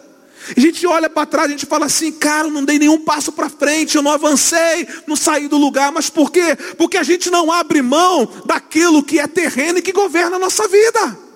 A 0.56 0.60
gente 0.60 0.88
olha 0.88 1.10
para 1.10 1.26
trás, 1.26 1.48
a 1.48 1.52
gente 1.52 1.66
fala 1.66 1.86
assim, 1.86 2.12
cara, 2.12 2.48
eu 2.48 2.52
não 2.52 2.66
dei 2.66 2.80
nenhum 2.80 3.00
passo 3.02 3.32
para 3.32 3.50
frente, 3.50 3.96
eu 3.96 4.02
não 4.02 4.12
avancei, 4.12 4.88
não 5.06 5.16
saí 5.16 5.48
do 5.48 5.58
lugar. 5.58 5.92
Mas 5.92 6.10
por 6.10 6.32
quê? 6.32 6.56
Porque 6.78 6.98
a 6.98 7.04
gente 7.04 7.30
não 7.30 7.52
abre 7.52 7.82
mão 7.82 8.28
daquilo 8.46 9.04
que 9.04 9.20
é 9.20 9.28
terreno 9.28 9.80
e 9.80 9.82
que 9.82 9.92
governa 9.92 10.38
a 10.38 10.40
nossa 10.40 10.68
vida. 10.68 11.31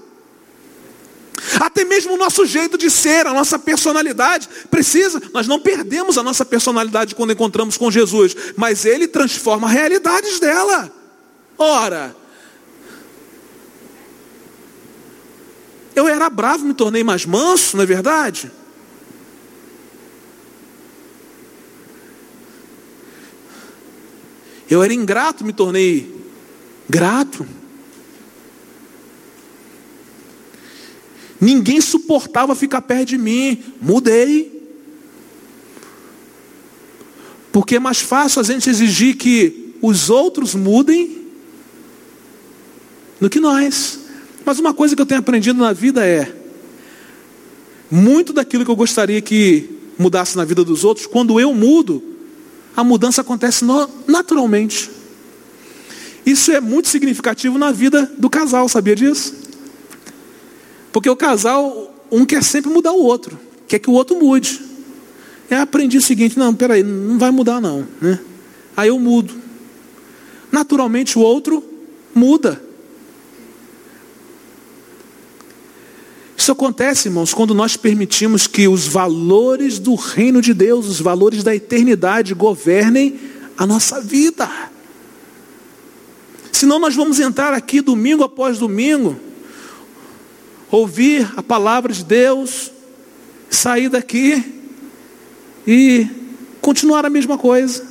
Até 1.59 1.85
mesmo 1.85 2.13
o 2.13 2.17
nosso 2.17 2.45
jeito 2.45 2.77
de 2.77 2.89
ser, 2.89 3.25
a 3.25 3.33
nossa 3.33 3.57
personalidade 3.57 4.49
precisa. 4.69 5.21
Nós 5.33 5.47
não 5.47 5.59
perdemos 5.59 6.17
a 6.17 6.23
nossa 6.23 6.45
personalidade 6.45 7.15
quando 7.15 7.33
encontramos 7.33 7.77
com 7.77 7.89
Jesus, 7.89 8.35
mas 8.55 8.85
Ele 8.85 9.07
transforma 9.07 9.69
realidades 9.69 10.39
dela. 10.39 10.91
Ora, 11.57 12.15
eu 15.95 16.07
era 16.07 16.29
bravo, 16.29 16.65
me 16.65 16.73
tornei 16.73 17.03
mais 17.03 17.25
manso, 17.25 17.77
não 17.77 17.83
é 17.83 17.87
verdade? 17.87 18.51
Eu 24.69 24.83
era 24.83 24.93
ingrato, 24.93 25.45
me 25.45 25.53
tornei 25.53 26.13
grato. 26.89 27.47
Ninguém 31.39 31.81
suportava 31.81 32.55
ficar 32.55 32.81
perto 32.81 33.09
de 33.09 33.17
mim. 33.17 33.63
Mudei. 33.81 34.51
Porque 37.51 37.75
é 37.75 37.79
mais 37.79 37.99
fácil 37.99 38.41
a 38.41 38.43
gente 38.43 38.69
exigir 38.69 39.15
que 39.15 39.73
os 39.81 40.09
outros 40.09 40.55
mudem 40.55 41.25
do 43.19 43.29
que 43.29 43.39
nós. 43.39 43.99
Mas 44.45 44.59
uma 44.59 44.73
coisa 44.73 44.95
que 44.95 45.01
eu 45.01 45.05
tenho 45.05 45.19
aprendido 45.19 45.59
na 45.59 45.73
vida 45.73 46.05
é: 46.05 46.35
muito 47.89 48.33
daquilo 48.33 48.65
que 48.65 48.71
eu 48.71 48.75
gostaria 48.75 49.21
que 49.21 49.69
mudasse 49.97 50.35
na 50.35 50.43
vida 50.43 50.63
dos 50.63 50.83
outros, 50.83 51.07
quando 51.07 51.39
eu 51.39 51.53
mudo, 51.53 52.03
a 52.75 52.83
mudança 52.83 53.21
acontece 53.21 53.63
naturalmente. 54.07 54.91
Isso 56.25 56.51
é 56.51 56.59
muito 56.59 56.89
significativo 56.89 57.57
na 57.57 57.71
vida 57.71 58.11
do 58.17 58.29
casal, 58.29 58.67
sabia 58.67 58.95
disso? 58.95 59.44
Porque 60.95 61.09
o 61.09 61.15
casal, 61.17 61.93
um 62.09 62.23
quer 62.23 62.41
sempre 62.41 62.71
mudar 62.71 62.93
o 62.93 63.03
outro, 63.03 63.37
quer 63.67 63.79
que 63.79 63.89
o 63.89 63.93
outro 63.93 64.17
mude. 64.17 64.61
Eu 65.49 65.59
aprendi 65.59 65.97
o 65.97 66.01
seguinte, 66.01 66.39
não, 66.39 66.55
peraí, 66.55 66.83
não 66.83 67.19
vai 67.19 67.31
mudar 67.31 67.59
não. 67.59 67.85
Né? 67.99 68.17
Aí 68.77 68.87
eu 68.87 68.97
mudo. 68.97 69.33
Naturalmente 70.49 71.19
o 71.19 71.21
outro 71.21 71.61
muda. 72.15 72.63
Isso 76.37 76.53
acontece, 76.53 77.09
irmãos, 77.09 77.33
quando 77.33 77.53
nós 77.53 77.75
permitimos 77.75 78.47
que 78.47 78.65
os 78.65 78.87
valores 78.87 79.79
do 79.79 79.95
reino 79.95 80.41
de 80.41 80.53
Deus, 80.53 80.87
os 80.87 81.01
valores 81.01 81.43
da 81.43 81.53
eternidade, 81.53 82.33
governem 82.33 83.19
a 83.57 83.67
nossa 83.67 83.99
vida. 83.99 84.49
Senão 86.53 86.79
nós 86.79 86.95
vamos 86.95 87.19
entrar 87.19 87.53
aqui 87.53 87.81
domingo 87.81 88.23
após 88.23 88.57
domingo, 88.59 89.24
ouvir 90.75 91.31
a 91.35 91.43
palavra 91.43 91.93
de 91.93 92.03
Deus, 92.03 92.71
sair 93.49 93.89
daqui 93.89 94.43
e 95.65 96.07
continuar 96.61 97.05
a 97.05 97.09
mesma 97.09 97.37
coisa. 97.37 97.85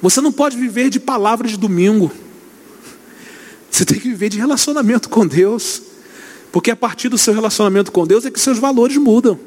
Você 0.00 0.20
não 0.20 0.30
pode 0.30 0.56
viver 0.56 0.90
de 0.90 1.00
palavras 1.00 1.50
de 1.50 1.56
domingo. 1.56 2.12
Você 3.70 3.84
tem 3.84 3.98
que 3.98 4.08
viver 4.08 4.28
de 4.28 4.38
relacionamento 4.38 5.08
com 5.08 5.26
Deus. 5.26 5.82
Porque 6.52 6.70
a 6.70 6.76
partir 6.76 7.08
do 7.08 7.18
seu 7.18 7.34
relacionamento 7.34 7.92
com 7.92 8.06
Deus 8.06 8.24
é 8.24 8.30
que 8.30 8.40
seus 8.40 8.58
valores 8.58 8.96
mudam. 8.96 9.38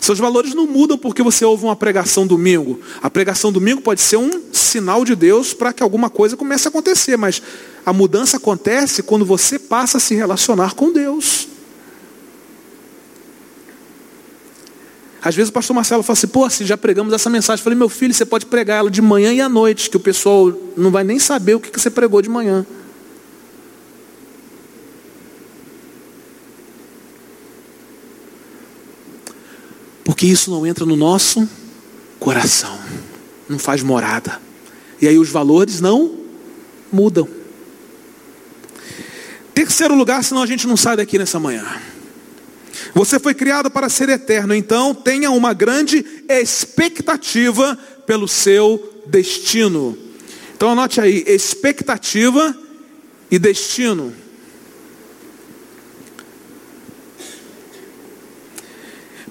Seus 0.00 0.18
valores 0.18 0.54
não 0.54 0.66
mudam 0.66 0.96
porque 0.96 1.22
você 1.22 1.44
ouve 1.44 1.64
uma 1.64 1.76
pregação 1.76 2.26
domingo. 2.26 2.80
A 3.02 3.10
pregação 3.10 3.52
domingo 3.52 3.82
pode 3.82 4.00
ser 4.00 4.16
um 4.16 4.52
sinal 4.52 5.04
de 5.04 5.14
Deus 5.14 5.52
para 5.52 5.72
que 5.72 5.82
alguma 5.82 6.08
coisa 6.08 6.36
comece 6.36 6.66
a 6.66 6.70
acontecer, 6.70 7.18
mas 7.18 7.42
a 7.84 7.92
mudança 7.92 8.36
acontece 8.36 9.02
quando 9.02 9.24
você 9.24 9.58
passa 9.58 9.96
a 9.96 10.00
se 10.00 10.14
relacionar 10.14 10.74
com 10.74 10.92
Deus. 10.92 11.48
Às 15.22 15.34
vezes 15.34 15.50
o 15.50 15.52
pastor 15.52 15.74
Marcelo 15.74 16.02
fala 16.02 16.14
assim, 16.18 16.28
pô, 16.28 16.44
assim, 16.44 16.64
já 16.64 16.78
pregamos 16.78 17.12
essa 17.12 17.28
mensagem. 17.28 17.60
Eu 17.60 17.64
falei, 17.64 17.78
meu 17.78 17.90
filho, 17.90 18.14
você 18.14 18.24
pode 18.24 18.46
pregar 18.46 18.78
ela 18.78 18.90
de 18.90 19.02
manhã 19.02 19.32
e 19.32 19.40
à 19.40 19.48
noite, 19.48 19.90
que 19.90 19.96
o 19.96 20.00
pessoal 20.00 20.52
não 20.76 20.90
vai 20.90 21.04
nem 21.04 21.18
saber 21.18 21.54
o 21.54 21.60
que 21.60 21.78
você 21.78 21.90
pregou 21.90 22.22
de 22.22 22.28
manhã. 22.30 22.64
Porque 30.04 30.26
isso 30.26 30.50
não 30.50 30.66
entra 30.66 30.86
no 30.86 30.96
nosso 30.96 31.48
coração, 32.18 32.78
não 33.48 33.58
faz 33.58 33.82
morada. 33.82 34.40
E 35.00 35.08
aí 35.08 35.18
os 35.18 35.28
valores 35.28 35.80
não 35.80 36.14
mudam. 36.90 37.39
Terceiro 39.54 39.94
lugar, 39.94 40.22
senão 40.24 40.42
a 40.42 40.46
gente 40.46 40.66
não 40.66 40.76
sai 40.76 40.96
daqui 40.96 41.18
nessa 41.18 41.38
manhã. 41.38 41.66
Você 42.94 43.18
foi 43.18 43.34
criado 43.34 43.70
para 43.70 43.88
ser 43.88 44.08
eterno, 44.08 44.54
então 44.54 44.94
tenha 44.94 45.30
uma 45.30 45.52
grande 45.52 46.04
expectativa 46.28 47.78
pelo 48.06 48.26
seu 48.26 49.02
destino. 49.06 49.96
Então 50.56 50.70
anote 50.70 51.00
aí, 51.00 51.24
expectativa 51.26 52.56
e 53.30 53.38
destino. 53.38 54.12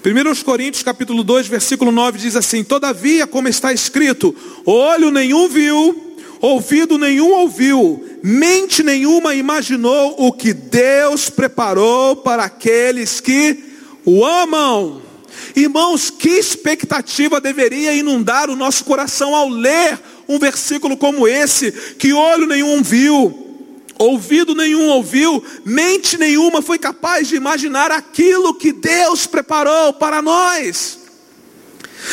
1 0.02 0.44
Coríntios 0.44 0.82
capítulo 0.82 1.22
2, 1.22 1.46
versículo 1.46 1.92
9 1.92 2.18
diz 2.18 2.34
assim: 2.34 2.64
Todavia, 2.64 3.26
como 3.26 3.48
está 3.48 3.70
escrito, 3.70 4.34
olho 4.64 5.10
nenhum 5.10 5.46
viu, 5.46 6.16
ouvido 6.40 6.96
nenhum 6.96 7.30
ouviu, 7.30 8.09
mente 8.22 8.82
nenhuma 8.82 9.34
imaginou 9.34 10.14
o 10.18 10.32
que 10.32 10.52
Deus 10.52 11.30
preparou 11.30 12.16
para 12.16 12.44
aqueles 12.44 13.20
que 13.20 13.64
o 14.04 14.24
amam. 14.24 15.02
Irmãos, 15.56 16.10
que 16.10 16.28
expectativa 16.28 17.40
deveria 17.40 17.94
inundar 17.94 18.50
o 18.50 18.56
nosso 18.56 18.84
coração 18.84 19.34
ao 19.34 19.48
ler 19.48 19.98
um 20.28 20.38
versículo 20.38 20.96
como 20.96 21.26
esse, 21.26 21.72
que 21.98 22.12
olho 22.12 22.46
nenhum 22.46 22.82
viu, 22.82 23.50
ouvido 23.98 24.54
nenhum 24.54 24.86
ouviu, 24.88 25.42
mente 25.64 26.16
nenhuma 26.16 26.62
foi 26.62 26.78
capaz 26.78 27.26
de 27.26 27.34
imaginar 27.34 27.90
aquilo 27.90 28.54
que 28.54 28.72
Deus 28.72 29.26
preparou 29.26 29.92
para 29.92 30.22
nós. 30.22 30.99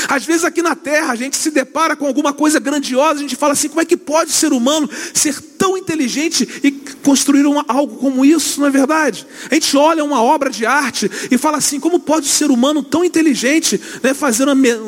Às 0.08 0.26
vezes 0.26 0.44
aqui 0.44 0.62
na 0.62 0.76
terra 0.76 1.14
a 1.14 1.16
gente 1.16 1.38
se 1.38 1.52
depara 1.52 1.96
com 1.96 2.06
alguma 2.06 2.34
coisa 2.34 2.60
grandiosa, 2.60 3.20
a 3.20 3.22
gente 3.22 3.36
fala 3.36 3.54
assim: 3.54 3.70
como 3.70 3.82
é 3.82 3.86
que 3.86 3.98
pode 3.98 4.32
o 4.32 4.34
ser 4.34 4.52
humano 4.52 4.90
ser 5.14 5.40
tão 5.58 5.78
inteligente 5.78 6.48
e 6.64 6.72
construir 7.04 7.46
uma, 7.46 7.66
algo 7.68 7.98
como 7.98 8.24
isso, 8.24 8.60
não 8.60 8.68
é 8.68 8.72
verdade? 8.72 9.26
A 9.50 9.54
gente 9.54 9.76
olha 9.76 10.04
uma 10.04 10.22
obra 10.22 10.50
de 10.50 10.66
arte 10.66 11.10
e 11.32 11.38
fala 11.38 11.58
assim: 11.58 11.80
como 11.80 12.00
pode 12.00 12.28
o 12.28 12.30
ser 12.30 12.52
humano 12.52 12.84
tão 12.84 13.04
inteligente 13.04 13.80
né, 14.04 14.14
fazer 14.14 14.46
uma 14.46 14.56
meia, 14.56 14.80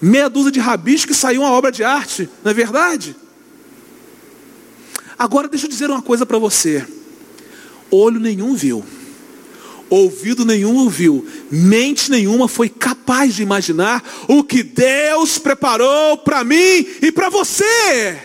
meia 0.00 0.28
dúzia 0.28 0.52
de 0.52 0.60
rabiscos 0.60 1.16
e 1.16 1.20
sair 1.20 1.38
uma 1.38 1.50
obra 1.50 1.70
de 1.70 1.84
arte, 1.84 2.28
não 2.42 2.50
é 2.50 2.54
verdade? 2.54 3.16
Agora 5.18 5.48
deixa 5.48 5.66
eu 5.66 5.70
dizer 5.70 5.90
uma 5.90 6.02
coisa 6.02 6.26
para 6.26 6.38
você: 6.38 6.86
olho 7.90 8.20
nenhum 8.20 8.54
viu, 8.54 8.84
ouvido 9.88 10.44
nenhum 10.44 10.76
ouviu, 10.76 11.26
mente 11.50 12.10
nenhuma 12.10 12.48
foi 12.48 12.68
capaz 12.68 13.34
de 13.34 13.42
imaginar 13.42 14.02
o 14.28 14.42
que 14.42 14.62
Deus 14.62 15.38
preparou 15.38 16.18
para 16.18 16.42
mim 16.44 16.86
e 17.00 17.12
para 17.12 17.28
você. 17.28 18.20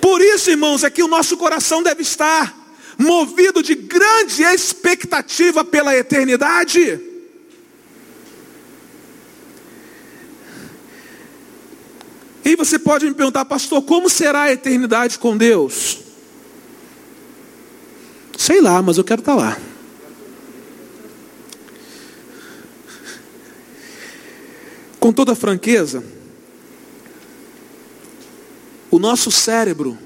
Por 0.00 0.20
isso, 0.20 0.50
irmãos, 0.50 0.82
é 0.82 0.90
que 0.90 1.02
o 1.02 1.08
nosso 1.08 1.36
coração 1.36 1.82
deve 1.82 2.02
estar 2.02 2.58
movido 2.98 3.62
de 3.62 3.74
grande 3.74 4.42
expectativa 4.42 5.64
pela 5.64 5.96
eternidade. 5.96 7.00
E 12.44 12.56
você 12.56 12.78
pode 12.78 13.06
me 13.06 13.14
perguntar, 13.14 13.44
pastor, 13.44 13.82
como 13.82 14.08
será 14.08 14.42
a 14.42 14.52
eternidade 14.52 15.18
com 15.18 15.36
Deus? 15.36 16.09
Sei 18.50 18.60
lá, 18.60 18.82
mas 18.82 18.98
eu 18.98 19.04
quero 19.04 19.20
estar 19.20 19.36
lá. 19.36 19.56
Com 24.98 25.12
toda 25.12 25.36
franqueza, 25.36 26.02
o 28.90 28.98
nosso 28.98 29.30
cérebro 29.30 29.96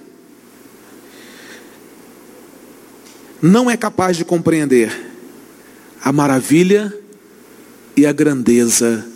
não 3.40 3.70
é 3.70 3.78
capaz 3.78 4.14
de 4.14 4.26
compreender 4.26 4.92
a 6.02 6.12
maravilha 6.12 6.94
e 7.96 8.04
a 8.04 8.12
grandeza 8.12 9.09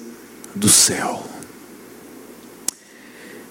do 0.55 0.71
céu. 0.71 1.29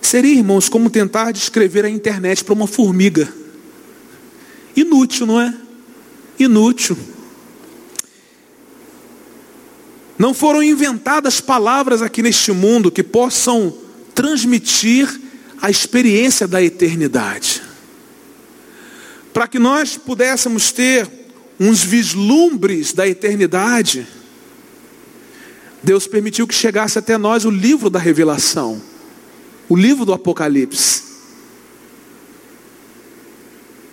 Seria, 0.02 0.34
irmãos, 0.34 0.68
como 0.70 0.90
tentar 0.90 1.32
descrever 1.32 1.86
a 1.86 1.90
internet 1.90 2.44
para 2.44 2.56
uma 2.56 2.66
formiga. 2.66 3.32
Inútil, 4.76 5.28
não 5.28 5.40
é? 5.40 5.67
Inútil. 6.40 6.98
Não 10.18 10.34
foram 10.34 10.64
inventadas 10.64 11.40
palavras 11.40 12.02
aqui 12.02 12.22
neste 12.22 12.52
mundo 12.52 12.92
que 12.92 13.04
possam 13.04 13.76
transmitir 14.16 15.22
a 15.62 15.70
experiência 15.70 16.48
da 16.48 16.62
eternidade. 16.62 17.62
Para 19.32 19.48
que 19.48 19.60
nós 19.60 19.98
pudéssemos 19.98 20.72
ter 20.72 21.08
uns 21.60 21.84
vislumbres 21.84 22.94
da 22.94 23.08
eternidade, 23.08 24.08
Deus 25.84 26.08
permitiu 26.08 26.48
que 26.48 26.56
chegasse 26.56 26.98
até 26.98 27.18
nós 27.18 27.46
o 27.46 27.52
livro 27.52 27.90
da 27.90 28.00
revelação 28.00 28.82
o 29.70 29.76
livro 29.76 30.06
do 30.06 30.14
Apocalipse. 30.14 31.04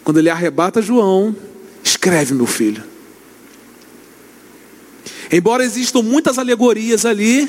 Quando 0.02 0.18
ele 0.18 0.30
arrebata 0.30 0.82
João, 0.82 1.34
escreve, 1.84 2.34
meu 2.34 2.46
filho. 2.46 2.82
Embora 5.30 5.64
existam 5.64 6.02
muitas 6.02 6.38
alegorias 6.38 7.04
ali, 7.04 7.48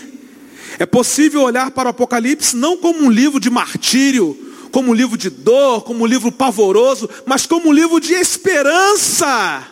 é 0.77 0.85
possível 0.85 1.41
olhar 1.41 1.71
para 1.71 1.87
o 1.87 1.91
Apocalipse 1.91 2.55
não 2.55 2.77
como 2.77 3.03
um 3.03 3.09
livro 3.09 3.39
de 3.39 3.49
martírio, 3.49 4.37
como 4.71 4.91
um 4.91 4.93
livro 4.93 5.17
de 5.17 5.29
dor, 5.29 5.83
como 5.83 6.03
um 6.03 6.07
livro 6.07 6.31
pavoroso, 6.31 7.09
mas 7.25 7.45
como 7.45 7.69
um 7.69 7.73
livro 7.73 7.99
de 7.99 8.13
esperança. 8.13 9.65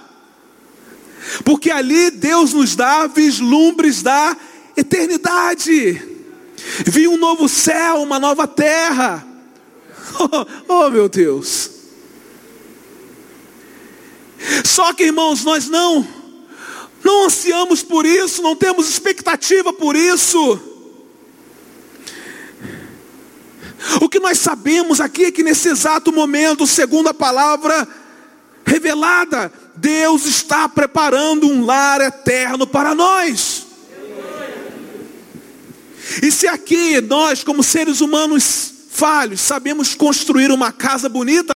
Porque 1.44 1.70
ali 1.72 2.12
Deus 2.12 2.54
nos 2.54 2.76
dá 2.76 3.08
vislumbres 3.08 4.02
da 4.02 4.38
eternidade. 4.78 6.02
Vi 6.86 7.08
um 7.08 7.18
novo 7.18 7.50
céu, 7.50 8.02
uma 8.02 8.20
nova 8.20 8.48
terra. 8.48 9.28
Oh, 10.16 10.46
oh, 10.68 10.90
meu 10.92 11.10
Deus. 11.10 11.73
Só 14.64 14.94
que, 14.94 15.06
irmãos, 15.06 15.44
nós 15.44 15.68
não 15.68 16.08
não 17.04 17.26
ansiamos 17.26 17.84
por 17.84 18.06
isso, 18.06 18.42
não 18.42 18.56
temos 18.56 18.90
expectativa 18.90 19.74
por 19.74 19.96
isso. 19.96 20.60
O 24.02 24.08
que 24.08 24.20
nós 24.20 24.40
sabemos 24.40 25.02
aqui 25.02 25.26
é 25.26 25.32
que 25.32 25.44
nesse 25.44 25.68
exato 25.68 26.12
momento, 26.12 26.66
segundo 26.66 27.10
a 27.10 27.14
palavra 27.14 27.86
revelada, 28.66 29.52
Deus 29.76 30.26
está 30.26 30.70
preparando 30.70 31.48
um 31.48 31.66
lar 31.66 32.00
eterno 32.00 32.66
para 32.66 32.96
nós. 32.96 33.68
E 36.22 36.32
se 36.32 36.48
aqui 36.48 37.02
nós, 37.02 37.44
como 37.44 37.64
seres 37.64 38.00
humanos 38.00 38.72
falhos, 38.90 39.42
sabemos 39.42 39.96
construir 39.96 40.52
uma 40.52 40.72
casa 40.72 41.10
bonita, 41.10 41.53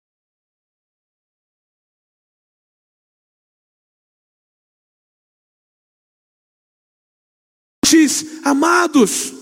amados, 8.43 9.33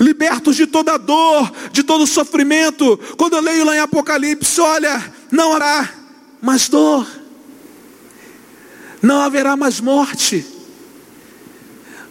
libertos 0.00 0.56
de 0.56 0.66
toda 0.66 0.96
dor, 0.96 1.50
de 1.72 1.82
todo 1.82 2.06
sofrimento. 2.06 2.98
Quando 3.16 3.34
eu 3.34 3.42
leio 3.42 3.64
lá 3.64 3.76
em 3.76 3.80
Apocalipse, 3.80 4.60
olha, 4.60 5.12
não 5.30 5.52
haverá 5.52 5.90
mais 6.40 6.68
dor, 6.68 7.06
não 9.02 9.20
haverá 9.20 9.56
mais 9.56 9.80
morte, 9.80 10.44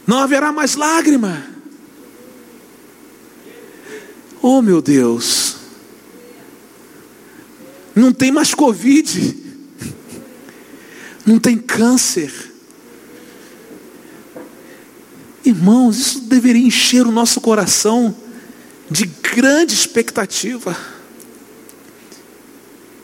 não 0.05 0.19
haverá 0.19 0.51
mais 0.51 0.75
lágrima. 0.75 1.45
Oh 4.41 4.61
meu 4.61 4.81
Deus, 4.81 5.57
não 7.95 8.13
tem 8.13 8.31
mais 8.31 8.53
Covid, 8.53 9.35
não 11.25 11.39
tem 11.39 11.57
câncer. 11.57 12.56
Irmãos, 15.47 15.97
isso 15.97 16.19
deveria 16.25 16.67
encher 16.67 17.07
o 17.07 17.11
nosso 17.11 17.39
coração 17.39 18.13
de 18.91 19.05
grande 19.05 19.73
expectativa. 19.73 20.75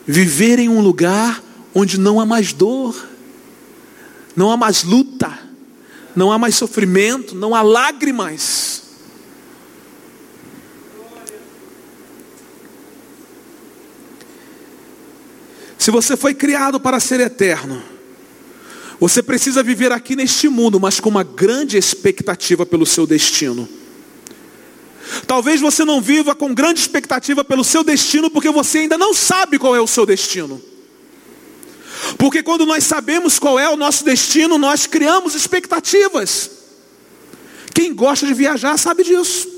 Viver 0.06 0.60
em 0.60 0.68
um 0.68 0.82
lugar 0.82 1.42
onde 1.74 1.98
não 1.98 2.20
há 2.20 2.26
mais 2.26 2.52
dor, 2.52 3.08
não 4.36 4.52
há 4.52 4.58
mais 4.58 4.84
luta, 4.84 5.40
não 6.14 6.34
há 6.34 6.38
mais 6.38 6.56
sofrimento, 6.56 7.34
não 7.34 7.56
há 7.56 7.62
lágrimas. 7.62 8.82
Se 15.78 15.90
você 15.90 16.18
foi 16.18 16.34
criado 16.34 16.78
para 16.78 17.00
ser 17.00 17.22
eterno, 17.22 17.82
você 19.04 19.22
precisa 19.22 19.62
viver 19.62 19.92
aqui 19.92 20.16
neste 20.16 20.48
mundo, 20.48 20.80
mas 20.80 21.02
com 21.02 21.10
uma 21.10 21.26
grande 21.26 21.76
expectativa 21.78 22.66
pelo 22.66 22.86
seu 22.86 23.06
destino. 23.06 23.68
Talvez 25.28 25.60
você 25.60 25.84
não 25.84 26.00
viva 26.00 26.34
com 26.34 26.54
grande 26.54 26.80
expectativa 26.80 27.44
pelo 27.44 27.66
seu 27.66 27.84
destino, 27.84 28.30
porque 28.30 28.50
você 28.50 28.78
ainda 28.78 28.98
não 28.98 29.14
sabe 29.14 29.60
qual 29.60 29.76
é 29.76 29.82
o 29.82 29.88
seu 29.88 30.06
destino. 30.06 30.62
Porque 32.18 32.42
quando 32.42 32.66
nós 32.66 32.86
sabemos 32.86 33.38
qual 33.38 33.60
é 33.60 33.68
o 33.68 33.76
nosso 33.76 34.06
destino, 34.06 34.58
nós 34.58 34.88
criamos 34.88 35.36
expectativas. 35.36 36.50
Quem 37.74 37.94
gosta 37.94 38.26
de 38.26 38.34
viajar 38.34 38.78
sabe 38.78 39.04
disso. 39.04 39.53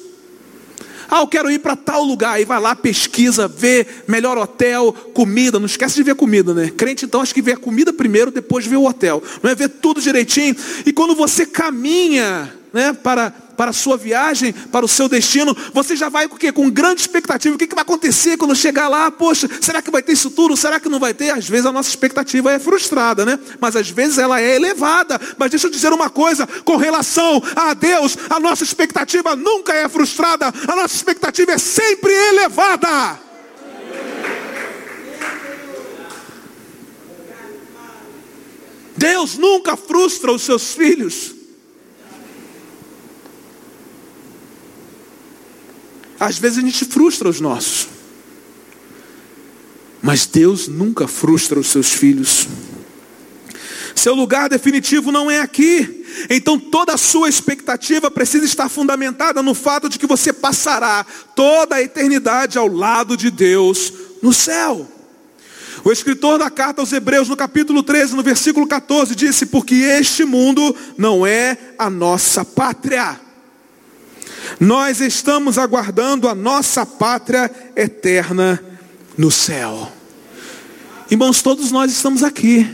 Ah, 1.09 1.21
eu 1.21 1.27
quero 1.27 1.49
ir 1.49 1.59
para 1.59 1.75
tal 1.75 2.03
lugar. 2.03 2.39
E 2.41 2.45
vai 2.45 2.59
lá, 2.59 2.75
pesquisa, 2.75 3.47
vê 3.47 3.85
melhor 4.07 4.37
hotel, 4.37 4.93
comida. 5.13 5.59
Não 5.59 5.65
esquece 5.65 5.95
de 5.95 6.03
ver 6.03 6.15
comida, 6.15 6.53
né? 6.53 6.71
Crente, 6.75 7.05
então, 7.05 7.21
acho 7.21 7.33
que 7.33 7.41
vê 7.41 7.53
a 7.53 7.57
comida 7.57 7.93
primeiro, 7.93 8.31
depois 8.31 8.65
vê 8.65 8.75
o 8.75 8.85
hotel. 8.85 9.21
Não 9.41 9.49
é 9.49 9.55
ver 9.55 9.69
tudo 9.69 10.01
direitinho. 10.01 10.55
E 10.85 10.91
quando 10.91 11.15
você 11.15 11.45
caminha 11.45 12.53
né, 12.75 12.91
para 12.91 13.33
para 13.55 13.71
a 13.71 13.73
sua 13.73 13.95
viagem, 13.95 14.51
para 14.51 14.83
o 14.83 14.87
seu 14.87 15.07
destino, 15.07 15.55
você 15.73 15.95
já 15.95 16.09
vai 16.09 16.27
com 16.27 16.35
quê? 16.35 16.51
Com 16.51 16.69
grande 16.69 16.99
expectativa. 16.99 17.55
O 17.55 17.57
que, 17.57 17.67
que 17.67 17.73
vai 17.73 17.83
acontecer 17.83 18.35
quando 18.35 18.53
chegar 18.53 18.89
lá? 18.89 19.09
Poxa, 19.09 19.49
será 19.61 19.81
que 19.81 19.89
vai 19.89 20.03
ter 20.03 20.11
isso 20.11 20.29
tudo? 20.29 20.57
Será 20.57 20.77
que 20.77 20.89
não 20.89 20.99
vai 20.99 21.13
ter? 21.13 21.29
Às 21.29 21.47
vezes 21.47 21.65
a 21.65 21.71
nossa 21.71 21.87
expectativa 21.87 22.51
é 22.51 22.59
frustrada, 22.59 23.25
né? 23.25 23.39
Mas 23.61 23.77
às 23.77 23.89
vezes 23.89 24.17
ela 24.17 24.41
é 24.41 24.57
elevada. 24.57 25.17
Mas 25.37 25.51
deixa 25.51 25.67
eu 25.67 25.71
dizer 25.71 25.93
uma 25.93 26.09
coisa: 26.09 26.45
com 26.65 26.75
relação 26.75 27.41
a 27.55 27.73
Deus, 27.73 28.17
a 28.29 28.41
nossa 28.41 28.65
expectativa 28.65 29.37
nunca 29.37 29.73
é 29.73 29.87
frustrada, 29.87 30.53
a 30.67 30.75
nossa 30.75 30.93
expectativa 30.93 31.53
é 31.53 31.57
sempre 31.57 32.11
elevada. 32.11 33.21
Deus 38.97 39.37
nunca 39.37 39.77
frustra 39.77 40.29
os 40.33 40.41
seus 40.41 40.73
filhos. 40.73 41.34
Às 46.19 46.37
vezes 46.37 46.57
a 46.57 46.61
gente 46.61 46.85
frustra 46.85 47.29
os 47.29 47.39
nossos. 47.39 47.87
Mas 50.01 50.25
Deus 50.25 50.67
nunca 50.67 51.07
frustra 51.07 51.59
os 51.59 51.67
seus 51.67 51.91
filhos. 51.91 52.47
Seu 53.95 54.13
lugar 54.13 54.49
definitivo 54.49 55.11
não 55.11 55.31
é 55.31 55.39
aqui. 55.39 56.05
Então 56.29 56.59
toda 56.59 56.93
a 56.93 56.97
sua 56.97 57.27
expectativa 57.27 58.11
precisa 58.11 58.45
estar 58.45 58.69
fundamentada 58.69 59.41
no 59.41 59.53
fato 59.53 59.89
de 59.89 59.97
que 59.97 60.05
você 60.05 60.31
passará 60.31 61.05
toda 61.35 61.75
a 61.75 61.81
eternidade 61.81 62.57
ao 62.57 62.67
lado 62.67 63.17
de 63.17 63.31
Deus 63.31 63.91
no 64.21 64.31
céu. 64.31 64.87
O 65.83 65.91
escritor 65.91 66.39
da 66.39 66.49
carta 66.49 66.81
aos 66.81 66.91
Hebreus, 66.91 67.29
no 67.29 67.35
capítulo 67.35 67.83
13, 67.83 68.15
no 68.15 68.23
versículo 68.23 68.67
14, 68.67 69.15
disse: 69.15 69.45
Porque 69.45 69.75
este 69.75 70.23
mundo 70.23 70.75
não 70.97 71.25
é 71.25 71.57
a 71.77 71.89
nossa 71.89 72.43
pátria. 72.43 73.24
Nós 74.59 75.01
estamos 75.01 75.57
aguardando 75.57 76.27
a 76.27 76.35
nossa 76.35 76.85
pátria 76.85 77.51
eterna 77.75 78.61
no 79.17 79.31
céu. 79.31 79.91
Irmãos, 81.09 81.41
todos 81.41 81.71
nós 81.71 81.91
estamos 81.91 82.23
aqui, 82.23 82.67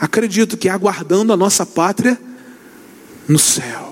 acredito 0.00 0.56
que 0.56 0.68
aguardando 0.68 1.32
a 1.32 1.36
nossa 1.36 1.64
pátria 1.64 2.18
no 3.28 3.38
céu. 3.38 3.88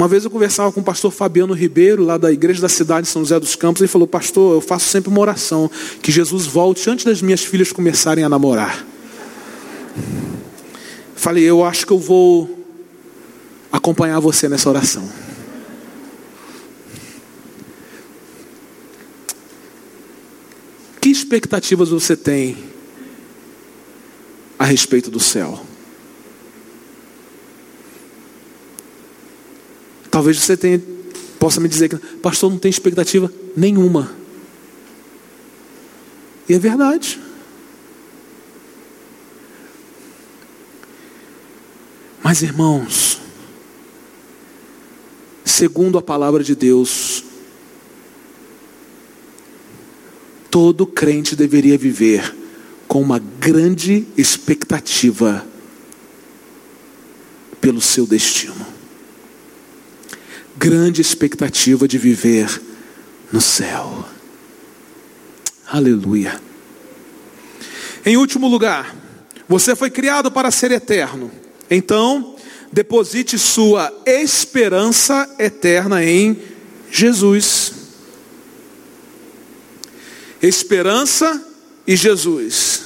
Uma 0.00 0.08
vez 0.08 0.24
eu 0.24 0.30
conversava 0.30 0.72
com 0.72 0.80
o 0.80 0.82
pastor 0.82 1.10
Fabiano 1.10 1.52
Ribeiro, 1.52 2.02
lá 2.02 2.16
da 2.16 2.32
igreja 2.32 2.62
da 2.62 2.70
cidade 2.70 3.06
de 3.06 3.12
São 3.12 3.20
José 3.20 3.38
dos 3.38 3.54
Campos, 3.54 3.82
ele 3.82 3.88
falou: 3.88 4.08
Pastor, 4.08 4.54
eu 4.54 4.60
faço 4.62 4.86
sempre 4.86 5.10
uma 5.10 5.20
oração, 5.20 5.70
que 6.00 6.10
Jesus 6.10 6.46
volte 6.46 6.88
antes 6.88 7.04
das 7.04 7.20
minhas 7.20 7.44
filhas 7.44 7.70
começarem 7.70 8.24
a 8.24 8.28
namorar. 8.28 8.86
Falei, 11.20 11.44
eu 11.44 11.62
acho 11.62 11.86
que 11.86 11.92
eu 11.92 11.98
vou 11.98 12.64
acompanhar 13.70 14.18
você 14.20 14.48
nessa 14.48 14.70
oração. 14.70 15.06
Que 20.98 21.10
expectativas 21.10 21.90
você 21.90 22.16
tem 22.16 22.56
a 24.58 24.64
respeito 24.64 25.10
do 25.10 25.20
céu? 25.20 25.62
Talvez 30.10 30.38
você 30.38 30.56
tenha, 30.56 30.80
possa 31.38 31.60
me 31.60 31.68
dizer 31.68 31.90
que, 31.90 31.96
pastor, 32.16 32.50
não 32.50 32.58
tem 32.58 32.70
expectativa 32.70 33.30
nenhuma. 33.54 34.10
E 36.48 36.54
é 36.54 36.58
verdade. 36.58 37.20
Mas 42.22 42.42
irmãos, 42.42 43.20
segundo 45.44 45.98
a 45.98 46.02
palavra 46.02 46.44
de 46.44 46.54
Deus, 46.54 47.24
todo 50.50 50.86
crente 50.86 51.34
deveria 51.34 51.78
viver 51.78 52.36
com 52.86 53.00
uma 53.00 53.18
grande 53.18 54.06
expectativa 54.16 55.46
pelo 57.60 57.80
seu 57.80 58.06
destino. 58.06 58.66
Grande 60.56 61.00
expectativa 61.00 61.86
de 61.86 61.96
viver 61.96 62.60
no 63.32 63.40
céu. 63.40 64.04
Aleluia. 65.66 66.40
Em 68.04 68.16
último 68.16 68.48
lugar, 68.48 68.94
você 69.48 69.76
foi 69.76 69.88
criado 69.90 70.30
para 70.30 70.50
ser 70.50 70.72
eterno. 70.72 71.30
Então, 71.70 72.34
deposite 72.72 73.38
sua 73.38 73.92
esperança 74.04 75.36
eterna 75.38 76.04
em 76.04 76.36
Jesus. 76.90 77.72
Esperança 80.42 81.46
e 81.86 81.94
Jesus. 81.94 82.82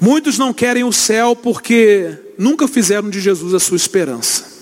Muitos 0.00 0.38
não 0.38 0.52
querem 0.52 0.84
o 0.84 0.92
céu 0.92 1.34
porque 1.34 2.16
nunca 2.38 2.68
fizeram 2.68 3.10
de 3.10 3.20
Jesus 3.20 3.52
a 3.54 3.60
sua 3.60 3.76
esperança. 3.76 4.55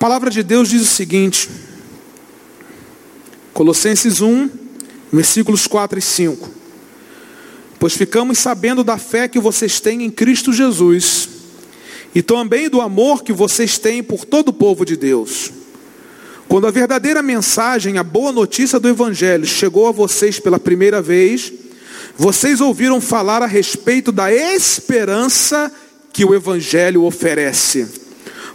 Palavra 0.00 0.30
de 0.30 0.42
Deus 0.42 0.70
diz 0.70 0.80
o 0.80 0.86
seguinte, 0.86 1.46
Colossenses 3.52 4.22
1, 4.22 4.48
versículos 5.12 5.66
4 5.66 5.98
e 5.98 6.02
5. 6.02 6.48
Pois 7.78 7.92
ficamos 7.92 8.38
sabendo 8.38 8.82
da 8.82 8.96
fé 8.96 9.28
que 9.28 9.38
vocês 9.38 9.78
têm 9.78 10.02
em 10.02 10.10
Cristo 10.10 10.54
Jesus, 10.54 11.28
e 12.14 12.22
também 12.22 12.70
do 12.70 12.80
amor 12.80 13.22
que 13.22 13.30
vocês 13.30 13.76
têm 13.76 14.02
por 14.02 14.24
todo 14.24 14.48
o 14.48 14.52
povo 14.54 14.86
de 14.86 14.96
Deus. 14.96 15.52
Quando 16.48 16.66
a 16.66 16.70
verdadeira 16.70 17.22
mensagem, 17.22 17.98
a 17.98 18.02
boa 18.02 18.32
notícia 18.32 18.80
do 18.80 18.88
Evangelho 18.88 19.44
chegou 19.44 19.86
a 19.86 19.92
vocês 19.92 20.40
pela 20.40 20.58
primeira 20.58 21.02
vez, 21.02 21.52
vocês 22.16 22.62
ouviram 22.62 23.02
falar 23.02 23.42
a 23.42 23.46
respeito 23.46 24.10
da 24.10 24.32
esperança 24.32 25.70
que 26.10 26.24
o 26.24 26.34
Evangelho 26.34 27.04
oferece. 27.04 27.86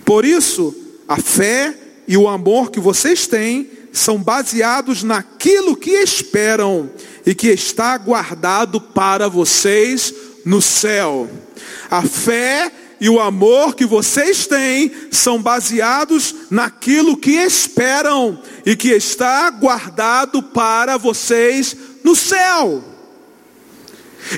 Por 0.03 0.25
isso, 0.25 0.75
a 1.07 1.17
fé 1.17 1.75
e 2.07 2.17
o 2.17 2.27
amor 2.27 2.71
que 2.71 2.79
vocês 2.79 3.27
têm 3.27 3.69
são 3.91 4.17
baseados 4.17 5.03
naquilo 5.03 5.75
que 5.75 5.91
esperam 5.91 6.89
e 7.25 7.33
que 7.33 7.47
está 7.47 7.97
guardado 7.97 8.79
para 8.79 9.29
vocês 9.29 10.13
no 10.43 10.61
céu. 10.61 11.29
A 11.89 12.01
fé 12.01 12.71
e 12.99 13.09
o 13.09 13.19
amor 13.19 13.75
que 13.75 13.85
vocês 13.85 14.47
têm 14.47 14.91
são 15.11 15.41
baseados 15.41 16.35
naquilo 16.49 17.17
que 17.17 17.31
esperam 17.31 18.41
e 18.65 18.75
que 18.75 18.89
está 18.89 19.49
guardado 19.49 20.41
para 20.41 20.97
vocês 20.97 21.75
no 22.03 22.15
céu. 22.15 22.83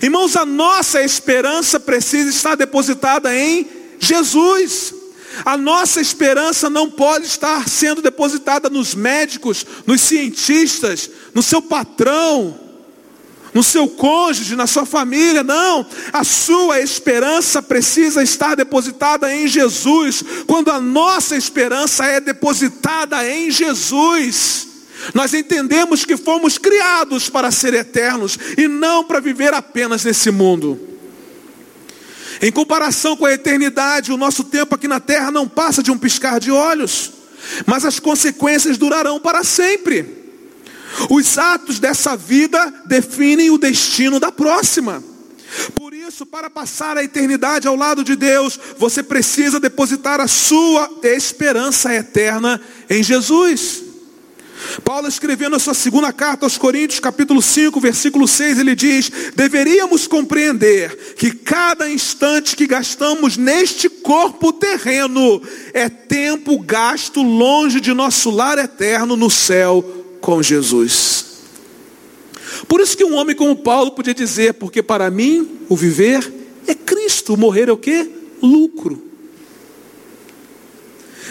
Irmãos, 0.02 0.36
a 0.36 0.46
nossa 0.46 1.02
esperança 1.02 1.80
precisa 1.80 2.30
estar 2.30 2.56
depositada 2.56 3.36
em 3.36 3.68
Jesus. 4.00 4.94
A 5.46 5.58
nossa 5.58 6.02
esperança 6.02 6.70
não 6.70 6.90
pode 6.90 7.26
estar 7.26 7.68
sendo 7.68 8.02
depositada 8.02 8.70
nos 8.70 8.96
médicos, 8.96 9.66
nos 9.86 10.02
cientistas, 10.02 11.10
no 11.34 11.44
seu 11.44 11.62
patrão, 11.62 12.58
no 13.54 13.64
seu 13.64 13.88
cônjuge, 13.88 14.56
na 14.56 14.68
sua 14.68 14.86
família, 14.86 15.44
não. 15.44 15.86
A 16.14 16.24
sua 16.24 16.80
esperança 16.80 17.62
precisa 17.62 18.22
estar 18.22 18.56
depositada 18.56 19.34
em 19.34 19.48
Jesus. 19.48 20.24
Quando 20.46 20.70
a 20.70 20.80
nossa 20.80 21.36
esperança 21.36 22.06
é 22.06 22.20
depositada 22.20 23.28
em 23.28 23.50
Jesus, 23.50 24.68
nós 25.14 25.34
entendemos 25.34 26.06
que 26.06 26.18
fomos 26.18 26.58
criados 26.58 27.30
para 27.30 27.52
ser 27.52 27.74
eternos 27.74 28.38
e 28.58 28.68
não 28.68 29.04
para 29.04 29.20
viver 29.20 29.54
apenas 29.54 30.04
nesse 30.04 30.32
mundo. 30.32 30.97
Em 32.42 32.52
comparação 32.52 33.16
com 33.16 33.26
a 33.26 33.34
eternidade, 33.34 34.12
o 34.12 34.18
nosso 34.18 34.44
tempo 34.44 34.76
aqui 34.76 34.88
na 34.88 35.00
terra 35.00 35.32
não 35.32 35.48
passa 35.48 35.82
de 35.82 35.92
um 35.92 35.98
piscar 35.98 36.40
de 36.40 36.52
olhos, 36.52 37.12
mas 37.66 37.86
as 37.86 38.00
consequências 38.00 38.78
durarão 38.78 39.20
para 39.20 39.44
sempre. 39.44 40.18
Os 41.10 41.38
atos 41.38 41.80
dessa 41.80 42.16
vida 42.16 42.74
definem 42.86 43.50
o 43.50 43.58
destino 43.58 44.20
da 44.20 44.32
próxima. 44.32 45.04
Por 45.76 45.94
isso, 45.94 46.26
para 46.26 46.50
passar 46.50 46.98
a 46.98 47.04
eternidade 47.04 47.68
ao 47.68 47.76
lado 47.76 48.04
de 48.04 48.16
Deus, 48.16 48.60
você 48.78 49.02
precisa 49.02 49.60
depositar 49.60 50.20
a 50.20 50.28
sua 50.28 50.90
esperança 51.04 51.94
eterna 51.94 52.62
em 52.90 53.02
Jesus. 53.02 53.87
Paulo 54.84 55.08
escrevendo 55.08 55.56
a 55.56 55.60
sua 55.60 55.74
segunda 55.74 56.12
carta 56.12 56.46
aos 56.46 56.58
Coríntios, 56.58 57.00
capítulo 57.00 57.42
5, 57.42 57.80
versículo 57.80 58.28
6, 58.28 58.60
ele 58.60 58.76
diz: 58.76 59.12
Deveríamos 59.36 60.08
compreender 60.08 61.16
que 61.16 61.32
cada 61.32 61.90
instante 61.90 62.56
que 62.56 62.66
gastamos 62.66 63.38
neste 63.38 63.90
corpo 63.90 64.52
terreno 64.54 65.42
é 65.74 65.90
tempo 65.90 66.60
gasto 66.60 67.22
longe 67.22 67.80
de 67.80 67.94
nosso 67.94 68.30
lar 68.32 68.58
eterno 68.58 69.16
no 69.16 69.30
céu 69.30 69.84
com 70.22 70.42
Jesus. 70.42 71.26
Por 72.68 72.82
isso 72.82 72.98
que 72.98 73.04
um 73.04 73.16
homem 73.16 73.36
como 73.36 73.56
Paulo 73.56 73.92
podia 73.92 74.14
dizer, 74.14 74.56
porque 74.56 74.82
para 74.82 75.12
mim 75.12 75.60
o 75.70 75.76
viver 75.76 76.34
é 76.66 76.74
Cristo, 76.74 77.38
morrer 77.38 77.70
é 77.70 77.72
o 77.72 77.78
que? 77.78 78.10
Lucro. 78.42 79.07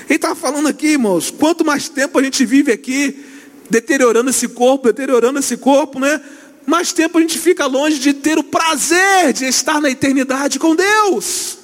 Ele 0.08 0.16
estava 0.16 0.34
falando 0.34 0.68
aqui, 0.68 0.88
irmãos, 0.88 1.30
quanto 1.30 1.64
mais 1.64 1.88
tempo 1.88 2.18
a 2.18 2.22
gente 2.22 2.44
vive 2.46 2.70
aqui, 2.70 3.24
deteriorando 3.68 4.30
esse 4.30 4.46
corpo, 4.48 4.86
deteriorando 4.86 5.38
esse 5.38 5.56
corpo, 5.56 5.98
né? 5.98 6.20
Mais 6.64 6.92
tempo 6.92 7.18
a 7.18 7.20
gente 7.20 7.38
fica 7.38 7.66
longe 7.66 7.98
de 7.98 8.12
ter 8.12 8.38
o 8.38 8.44
prazer 8.44 9.32
de 9.32 9.44
estar 9.46 9.80
na 9.80 9.90
eternidade 9.90 10.58
com 10.58 10.74
Deus. 10.74 11.58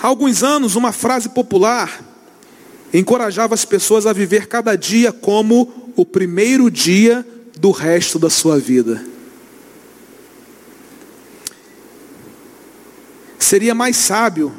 Há 0.00 0.06
alguns 0.06 0.42
anos, 0.42 0.76
uma 0.76 0.92
frase 0.92 1.28
popular 1.28 2.04
encorajava 2.92 3.54
as 3.54 3.64
pessoas 3.64 4.06
a 4.06 4.12
viver 4.12 4.46
cada 4.46 4.76
dia 4.76 5.12
como 5.12 5.92
o 5.96 6.04
primeiro 6.04 6.70
dia 6.70 7.26
do 7.58 7.70
resto 7.70 8.18
da 8.18 8.30
sua 8.30 8.58
vida. 8.58 9.15
Seria 13.38 13.74
mais 13.74 13.96
sábio 13.96 14.52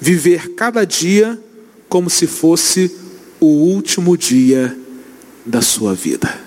viver 0.00 0.54
cada 0.54 0.84
dia 0.84 1.38
como 1.88 2.08
se 2.10 2.26
fosse 2.26 2.94
o 3.40 3.46
último 3.46 4.16
dia 4.16 4.76
da 5.44 5.60
sua 5.60 5.94
vida. 5.94 6.42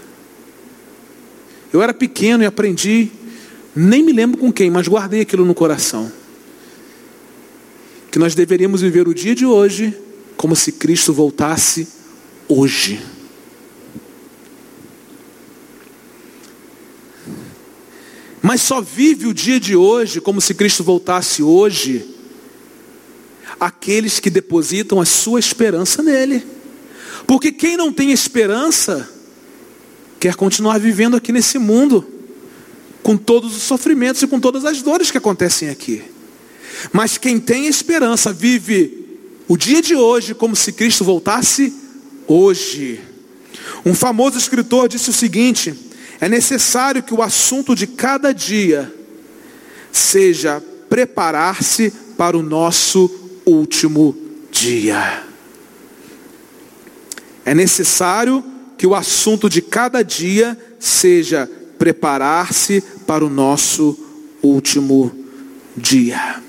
Eu 1.71 1.81
era 1.81 1.93
pequeno 1.93 2.43
e 2.43 2.45
aprendi, 2.45 3.11
nem 3.75 4.03
me 4.03 4.11
lembro 4.11 4.39
com 4.39 4.51
quem, 4.51 4.69
mas 4.69 4.87
guardei 4.87 5.21
aquilo 5.21 5.45
no 5.45 5.53
coração. 5.53 6.11
Que 8.11 8.17
nós 8.17 8.33
deveríamos 8.33 8.81
viver 8.81 9.07
o 9.07 9.13
dia 9.13 9.35
de 9.35 9.45
hoje 9.45 9.95
como 10.35 10.55
se 10.55 10.71
Cristo 10.71 11.13
voltasse 11.13 11.87
hoje. 12.47 12.99
Mas 18.47 18.61
só 18.61 18.79
vive 18.79 19.27
o 19.27 19.33
dia 19.33 19.59
de 19.59 19.75
hoje 19.75 20.21
como 20.21 20.39
se 20.39 20.53
Cristo 20.53 20.81
voltasse 20.81 21.43
hoje 21.43 22.05
aqueles 23.59 24.21
que 24.21 24.29
depositam 24.29 25.01
a 25.01 25.05
sua 25.05 25.37
esperança 25.37 26.01
nele. 26.01 26.47
Porque 27.27 27.51
quem 27.51 27.75
não 27.75 27.91
tem 27.91 28.09
esperança 28.13 29.09
quer 30.17 30.35
continuar 30.35 30.79
vivendo 30.79 31.17
aqui 31.17 31.33
nesse 31.33 31.59
mundo 31.59 32.07
com 33.03 33.17
todos 33.17 33.53
os 33.53 33.63
sofrimentos 33.63 34.21
e 34.21 34.27
com 34.27 34.39
todas 34.39 34.63
as 34.63 34.81
dores 34.81 35.11
que 35.11 35.17
acontecem 35.17 35.67
aqui. 35.67 36.01
Mas 36.93 37.17
quem 37.17 37.41
tem 37.41 37.67
esperança 37.67 38.31
vive 38.31 39.19
o 39.45 39.57
dia 39.57 39.81
de 39.81 39.93
hoje 39.93 40.33
como 40.33 40.55
se 40.55 40.71
Cristo 40.71 41.03
voltasse 41.03 41.73
hoje. 42.25 43.01
Um 43.85 43.93
famoso 43.93 44.37
escritor 44.37 44.87
disse 44.87 45.09
o 45.09 45.13
seguinte: 45.13 45.86
é 46.19 46.27
necessário 46.27 47.03
que 47.03 47.13
o 47.13 47.21
assunto 47.21 47.75
de 47.75 47.85
cada 47.85 48.33
dia 48.33 48.93
seja 49.91 50.61
preparar-se 50.89 51.91
para 52.17 52.37
o 52.37 52.41
nosso 52.41 53.09
último 53.45 54.15
dia. 54.51 55.23
É 57.45 57.53
necessário 57.53 58.43
que 58.77 58.87
o 58.87 58.95
assunto 58.95 59.49
de 59.49 59.61
cada 59.61 60.03
dia 60.03 60.57
seja 60.79 61.49
preparar-se 61.77 62.81
para 63.05 63.23
o 63.23 63.29
nosso 63.29 63.97
último 64.41 65.11
dia. 65.75 66.41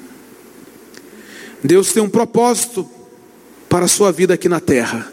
Deus 1.63 1.93
tem 1.93 2.03
um 2.03 2.09
propósito 2.09 2.89
para 3.69 3.85
a 3.85 3.89
sua 3.89 4.11
vida 4.11 4.35
aqui 4.35 4.49
na 4.49 4.61
terra. 4.61 5.13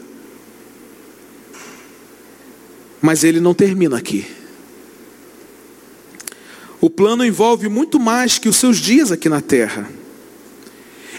Mas 3.00 3.22
ele 3.22 3.40
não 3.40 3.54
termina 3.54 3.98
aqui. 3.98 4.35
O 6.86 6.90
plano 6.90 7.24
envolve 7.24 7.68
muito 7.68 7.98
mais 7.98 8.38
que 8.38 8.48
os 8.48 8.54
seus 8.54 8.76
dias 8.76 9.10
aqui 9.10 9.28
na 9.28 9.40
terra. 9.40 9.90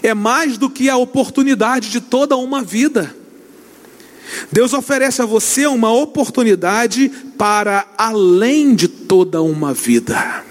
É 0.02 0.14
mais 0.14 0.56
do 0.56 0.70
que 0.70 0.88
a 0.88 0.96
oportunidade 0.96 1.90
de 1.90 2.00
toda 2.00 2.34
uma 2.38 2.62
vida. 2.62 3.14
Deus 4.50 4.72
oferece 4.72 5.20
a 5.20 5.26
você 5.26 5.66
uma 5.66 5.92
oportunidade 5.92 7.10
para 7.36 7.86
além 7.98 8.74
de 8.74 8.88
toda 8.88 9.42
uma 9.42 9.74
vida. 9.74 10.42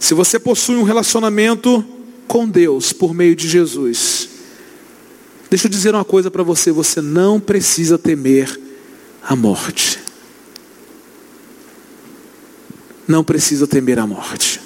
Se 0.00 0.12
você 0.12 0.36
possui 0.36 0.74
um 0.74 0.82
relacionamento 0.82 1.84
com 2.26 2.48
Deus 2.48 2.92
por 2.92 3.14
meio 3.14 3.36
de 3.36 3.46
Jesus. 3.46 4.28
Deixa 5.48 5.68
eu 5.68 5.70
dizer 5.70 5.94
uma 5.94 6.04
coisa 6.04 6.32
para 6.32 6.42
você: 6.42 6.72
você 6.72 7.00
não 7.00 7.38
precisa 7.38 7.96
temer 7.96 8.60
a 9.22 9.36
morte. 9.36 10.09
Não 13.10 13.24
precisa 13.24 13.66
temer 13.66 13.98
a 13.98 14.06
morte. 14.06 14.60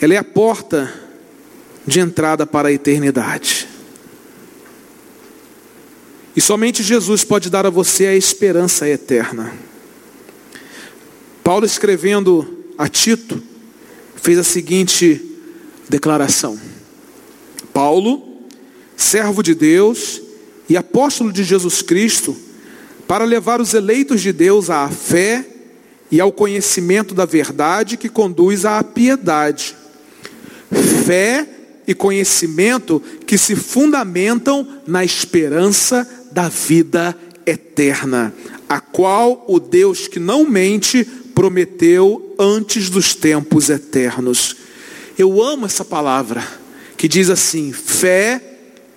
Ela 0.00 0.14
é 0.14 0.16
a 0.16 0.22
porta 0.22 0.94
de 1.84 1.98
entrada 1.98 2.46
para 2.46 2.68
a 2.68 2.72
eternidade. 2.72 3.66
E 6.36 6.40
somente 6.40 6.80
Jesus 6.80 7.24
pode 7.24 7.50
dar 7.50 7.66
a 7.66 7.70
você 7.70 8.06
a 8.06 8.14
esperança 8.14 8.88
eterna. 8.88 9.52
Paulo 11.42 11.66
escrevendo 11.66 12.66
a 12.78 12.86
Tito, 12.86 13.42
fez 14.14 14.38
a 14.38 14.44
seguinte 14.44 15.20
declaração: 15.88 16.56
Paulo, 17.72 18.44
servo 18.96 19.42
de 19.42 19.56
Deus 19.56 20.22
e 20.68 20.76
apóstolo 20.76 21.32
de 21.32 21.42
Jesus 21.42 21.82
Cristo, 21.82 22.53
para 23.06 23.24
levar 23.24 23.60
os 23.60 23.74
eleitos 23.74 24.20
de 24.20 24.32
Deus 24.32 24.70
à 24.70 24.88
fé 24.88 25.44
e 26.10 26.20
ao 26.20 26.32
conhecimento 26.32 27.14
da 27.14 27.24
verdade 27.24 27.96
que 27.96 28.08
conduz 28.08 28.64
à 28.64 28.82
piedade. 28.82 29.74
Fé 31.04 31.46
e 31.86 31.94
conhecimento 31.94 33.02
que 33.26 33.36
se 33.36 33.54
fundamentam 33.54 34.66
na 34.86 35.04
esperança 35.04 36.08
da 36.32 36.48
vida 36.48 37.16
eterna, 37.46 38.32
a 38.68 38.80
qual 38.80 39.44
o 39.46 39.60
Deus 39.60 40.08
que 40.08 40.18
não 40.18 40.48
mente 40.48 41.04
prometeu 41.34 42.34
antes 42.38 42.88
dos 42.88 43.14
tempos 43.14 43.68
eternos. 43.68 44.56
Eu 45.18 45.42
amo 45.42 45.66
essa 45.66 45.84
palavra 45.84 46.42
que 46.96 47.06
diz 47.06 47.28
assim: 47.28 47.72
fé 47.72 48.40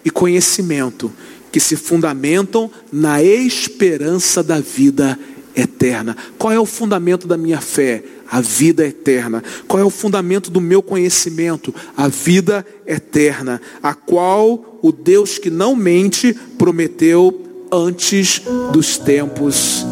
e 0.03 0.09
conhecimento 0.09 1.11
que 1.51 1.59
se 1.59 1.75
fundamentam 1.75 2.69
na 2.91 3.21
esperança 3.23 4.43
da 4.43 4.59
vida 4.59 5.17
eterna. 5.55 6.15
Qual 6.37 6.53
é 6.53 6.59
o 6.59 6.65
fundamento 6.65 7.27
da 7.27 7.35
minha 7.35 7.59
fé? 7.59 8.03
A 8.29 8.39
vida 8.41 8.85
eterna. 8.85 9.43
Qual 9.67 9.81
é 9.81 9.85
o 9.85 9.89
fundamento 9.89 10.51
do 10.51 10.61
meu 10.61 10.83
conhecimento? 10.83 11.73
A 11.95 12.07
vida 12.07 12.65
eterna, 12.85 13.59
a 13.81 13.93
qual 13.93 14.79
o 14.81 14.91
Deus 14.91 15.37
que 15.37 15.49
não 15.49 15.75
mente 15.75 16.33
prometeu 16.57 17.41
antes 17.71 18.41
dos 18.71 18.97
tempos 18.97 19.85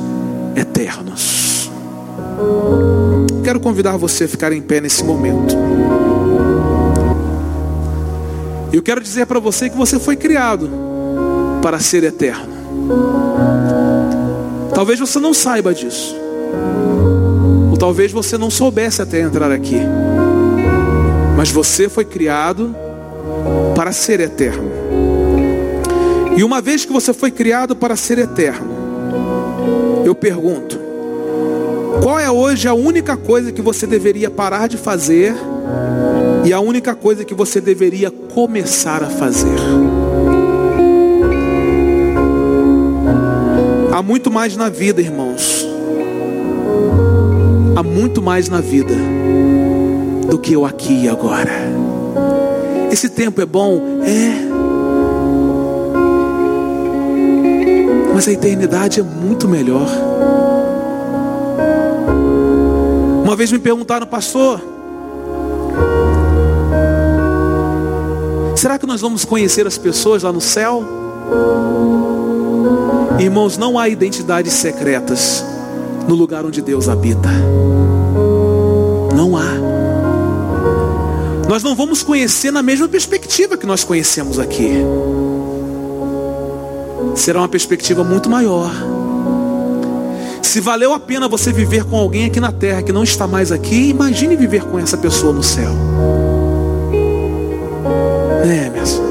eternos. 0.55 1.69
Quero 3.43 3.59
convidar 3.59 3.97
você 3.97 4.25
a 4.25 4.27
ficar 4.27 4.51
em 4.51 4.61
pé 4.61 4.81
nesse 4.81 5.03
momento. 5.03 5.55
Eu 8.71 8.83
quero 8.83 9.01
dizer 9.01 9.25
para 9.25 9.39
você 9.39 9.69
que 9.69 9.77
você 9.77 9.97
foi 9.97 10.15
criado 10.15 10.84
para 11.65 11.79
ser 11.79 12.03
eterno. 12.03 12.53
Talvez 14.71 14.99
você 14.99 15.17
não 15.17 15.33
saiba 15.33 15.73
disso. 15.73 16.15
Ou 17.71 17.75
talvez 17.75 18.11
você 18.11 18.37
não 18.37 18.51
soubesse 18.51 19.01
até 19.01 19.19
entrar 19.19 19.51
aqui. 19.51 19.79
Mas 21.35 21.49
você 21.49 21.89
foi 21.89 22.05
criado 22.05 22.75
para 23.75 23.91
ser 23.91 24.19
eterno. 24.19 24.69
E 26.37 26.43
uma 26.43 26.61
vez 26.61 26.85
que 26.85 26.93
você 26.93 27.11
foi 27.11 27.31
criado 27.31 27.75
para 27.75 27.95
ser 27.95 28.19
eterno, 28.19 28.69
eu 30.05 30.13
pergunto: 30.13 30.79
qual 32.03 32.19
é 32.19 32.29
hoje 32.29 32.67
a 32.67 32.75
única 32.75 33.17
coisa 33.17 33.51
que 33.51 33.63
você 33.63 33.87
deveria 33.87 34.29
parar 34.29 34.67
de 34.67 34.77
fazer 34.77 35.33
e 36.45 36.53
a 36.53 36.59
única 36.59 36.93
coisa 36.93 37.25
que 37.25 37.33
você 37.33 37.59
deveria 37.59 38.11
começar 38.11 39.01
a 39.01 39.09
fazer? 39.09 40.04
Há 43.95 44.01
muito 44.01 44.29
mais 44.29 44.57
na 44.57 44.67
vida, 44.67 44.99
irmãos. 44.99 45.65
Há 47.77 47.81
muito 47.81 48.21
mais 48.21 48.49
na 48.49 48.59
vida 48.59 48.93
do 50.29 50.37
que 50.37 50.51
eu 50.51 50.65
aqui 50.65 51.03
e 51.05 51.07
agora. 51.07 51.49
Esse 52.91 53.07
tempo 53.07 53.39
é 53.39 53.45
bom? 53.45 53.81
É. 54.03 54.33
Mas 58.13 58.27
a 58.27 58.33
eternidade 58.33 58.99
é 58.99 59.03
muito 59.03 59.47
melhor. 59.47 59.87
Uma 63.23 63.37
vez 63.37 63.49
me 63.49 63.59
perguntaram, 63.59 64.05
pastor, 64.05 64.61
será 68.57 68.77
que 68.77 68.85
nós 68.85 68.99
vamos 68.99 69.23
conhecer 69.23 69.65
as 69.65 69.77
pessoas 69.77 70.23
lá 70.23 70.33
no 70.33 70.41
céu? 70.41 70.83
Irmãos, 73.25 73.57
não 73.57 73.79
há 73.79 73.89
identidades 73.89 74.53
secretas 74.53 75.43
no 76.07 76.13
lugar 76.13 76.45
onde 76.45 76.61
Deus 76.61 76.87
habita. 76.87 77.27
Não 79.15 79.35
há. 79.35 79.51
Nós 81.49 81.63
não 81.63 81.75
vamos 81.75 82.03
conhecer 82.03 82.51
na 82.51 82.61
mesma 82.61 82.87
perspectiva 82.87 83.57
que 83.57 83.65
nós 83.65 83.83
conhecemos 83.83 84.37
aqui. 84.37 84.73
Será 87.15 87.39
uma 87.39 87.49
perspectiva 87.49 88.03
muito 88.03 88.29
maior. 88.29 88.71
Se 90.43 90.61
valeu 90.61 90.93
a 90.93 90.99
pena 90.99 91.27
você 91.27 91.51
viver 91.51 91.83
com 91.83 91.97
alguém 91.97 92.25
aqui 92.25 92.39
na 92.39 92.51
terra 92.51 92.83
que 92.83 92.91
não 92.91 93.03
está 93.03 93.25
mais 93.25 93.51
aqui, 93.51 93.89
imagine 93.89 94.35
viver 94.35 94.65
com 94.65 94.77
essa 94.77 94.99
pessoa 94.99 95.33
no 95.33 95.41
céu. 95.41 95.71
É, 98.43 98.69
mesmo. 98.69 99.04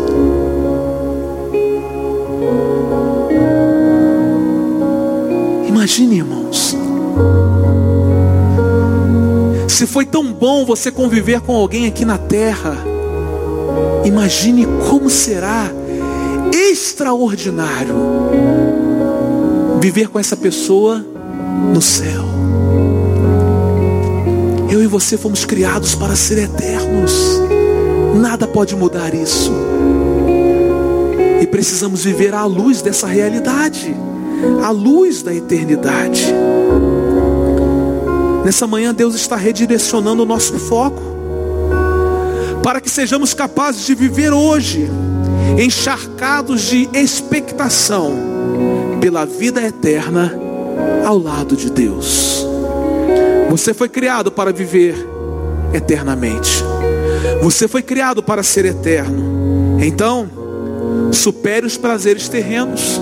Imagine, 5.85 6.16
irmãos. 6.16 6.74
Se 9.68 9.87
foi 9.87 10.07
tão 10.07 10.32
bom 10.32 10.64
você 10.64 10.91
conviver 10.91 11.43
com 11.43 11.55
alguém 11.55 11.87
aqui 11.87 12.07
na 12.07 12.16
terra, 12.16 12.74
imagine 14.03 14.66
como 14.89 15.11
será 15.11 15.70
extraordinário 16.55 17.95
viver 19.78 20.09
com 20.09 20.18
essa 20.18 20.35
pessoa 20.35 21.05
no 21.74 21.82
céu. 21.82 22.24
Eu 24.70 24.82
e 24.82 24.87
você 24.87 25.18
fomos 25.18 25.45
criados 25.45 25.95
para 25.95 26.16
ser 26.16 26.39
eternos. 26.39 27.12
Nada 28.22 28.49
pode 28.49 28.74
mudar 28.74 29.12
isso. 29.12 29.53
E 31.43 31.47
precisamos 31.47 32.05
viver 32.05 32.32
à 32.32 32.47
luz 32.47 32.80
dessa 32.80 33.07
realidade, 33.07 33.95
à 34.62 34.70
luz 34.70 35.22
da 35.22 35.35
eternidade. 35.35 36.32
Nessa 38.45 38.66
manhã, 38.66 38.93
Deus 38.95 39.14
está 39.14 39.37
redirecionando 39.37 40.22
o 40.22 40.26
nosso 40.26 40.59
foco, 40.59 41.03
para 42.62 42.80
que 42.80 42.91
sejamos 42.91 43.32
capazes 43.32 43.87
de 43.87 43.95
viver 43.95 44.32
hoje, 44.32 44.89
encharcados 45.59 46.62
de 46.62 46.89
expectação 46.93 48.12
pela 49.01 49.24
vida 49.24 49.62
eterna 49.62 50.35
ao 51.05 51.18
lado 51.18 51.57
de 51.57 51.70
Deus. 51.70 52.47
Você 53.51 53.72
foi 53.72 53.89
criado 53.89 54.32
para 54.32 54.53
viver 54.53 54.95
eternamente. 55.72 56.62
Você 57.43 57.68
foi 57.68 57.82
criado 57.82 58.22
para 58.22 58.43
ser 58.43 58.64
eterno. 58.64 59.78
Então, 59.80 60.28
supere 61.12 61.66
os 61.66 61.76
prazeres 61.76 62.28
terrenos. 62.28 63.01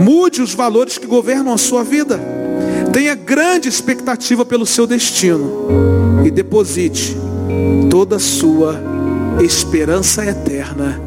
Mude 0.00 0.42
os 0.42 0.54
valores 0.54 0.98
que 0.98 1.06
governam 1.06 1.52
a 1.52 1.58
sua 1.58 1.82
vida. 1.82 2.20
Tenha 2.92 3.14
grande 3.14 3.68
expectativa 3.68 4.44
pelo 4.44 4.66
seu 4.66 4.86
destino 4.86 5.68
e 6.24 6.30
deposite 6.30 7.16
toda 7.90 8.16
a 8.16 8.20
sua 8.20 8.80
esperança 9.42 10.24
eterna 10.24 11.00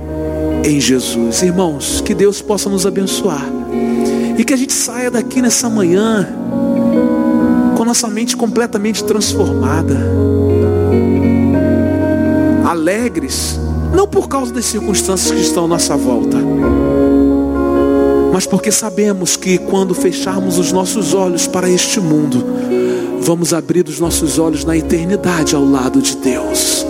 em 0.64 0.80
Jesus. 0.80 1.42
Irmãos, 1.42 2.02
que 2.02 2.14
Deus 2.14 2.42
possa 2.42 2.70
nos 2.70 2.86
abençoar. 2.86 3.46
E 4.38 4.44
que 4.44 4.54
a 4.54 4.58
gente 4.58 4.74
saia 4.74 5.12
daqui 5.12 5.42
nessa 5.42 5.70
manhã 5.70 6.28
com 7.76 7.86
nossa 7.86 8.08
mente 8.08 8.38
completamente 8.38 9.04
transformada. 9.04 9.98
Alegres, 12.66 13.60
não 13.96 14.08
por 14.08 14.28
causa 14.28 14.54
das 14.54 14.66
circunstâncias 14.66 15.32
que 15.32 15.42
estão 15.42 15.66
à 15.66 15.68
nossa 15.68 15.98
volta, 15.98 16.38
mas 18.40 18.46
porque 18.46 18.72
sabemos 18.72 19.36
que 19.36 19.58
quando 19.58 19.94
fecharmos 19.94 20.58
os 20.58 20.72
nossos 20.72 21.14
olhos 21.14 21.46
para 21.46 21.70
este 21.70 22.00
mundo, 22.00 22.42
vamos 23.20 23.54
abrir 23.54 23.86
os 23.90 24.00
nossos 24.00 24.40
olhos 24.40 24.64
na 24.64 24.78
eternidade 24.78 25.54
ao 25.54 25.66
lado 25.66 26.02
de 26.02 26.16
Deus. 26.16 26.86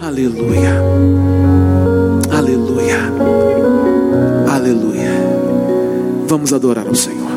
Aleluia. 0.00 0.82
Aleluia. 4.50 5.12
Vamos 6.26 6.54
adorar 6.54 6.88
ao 6.88 6.94
Senhor. 6.94 7.28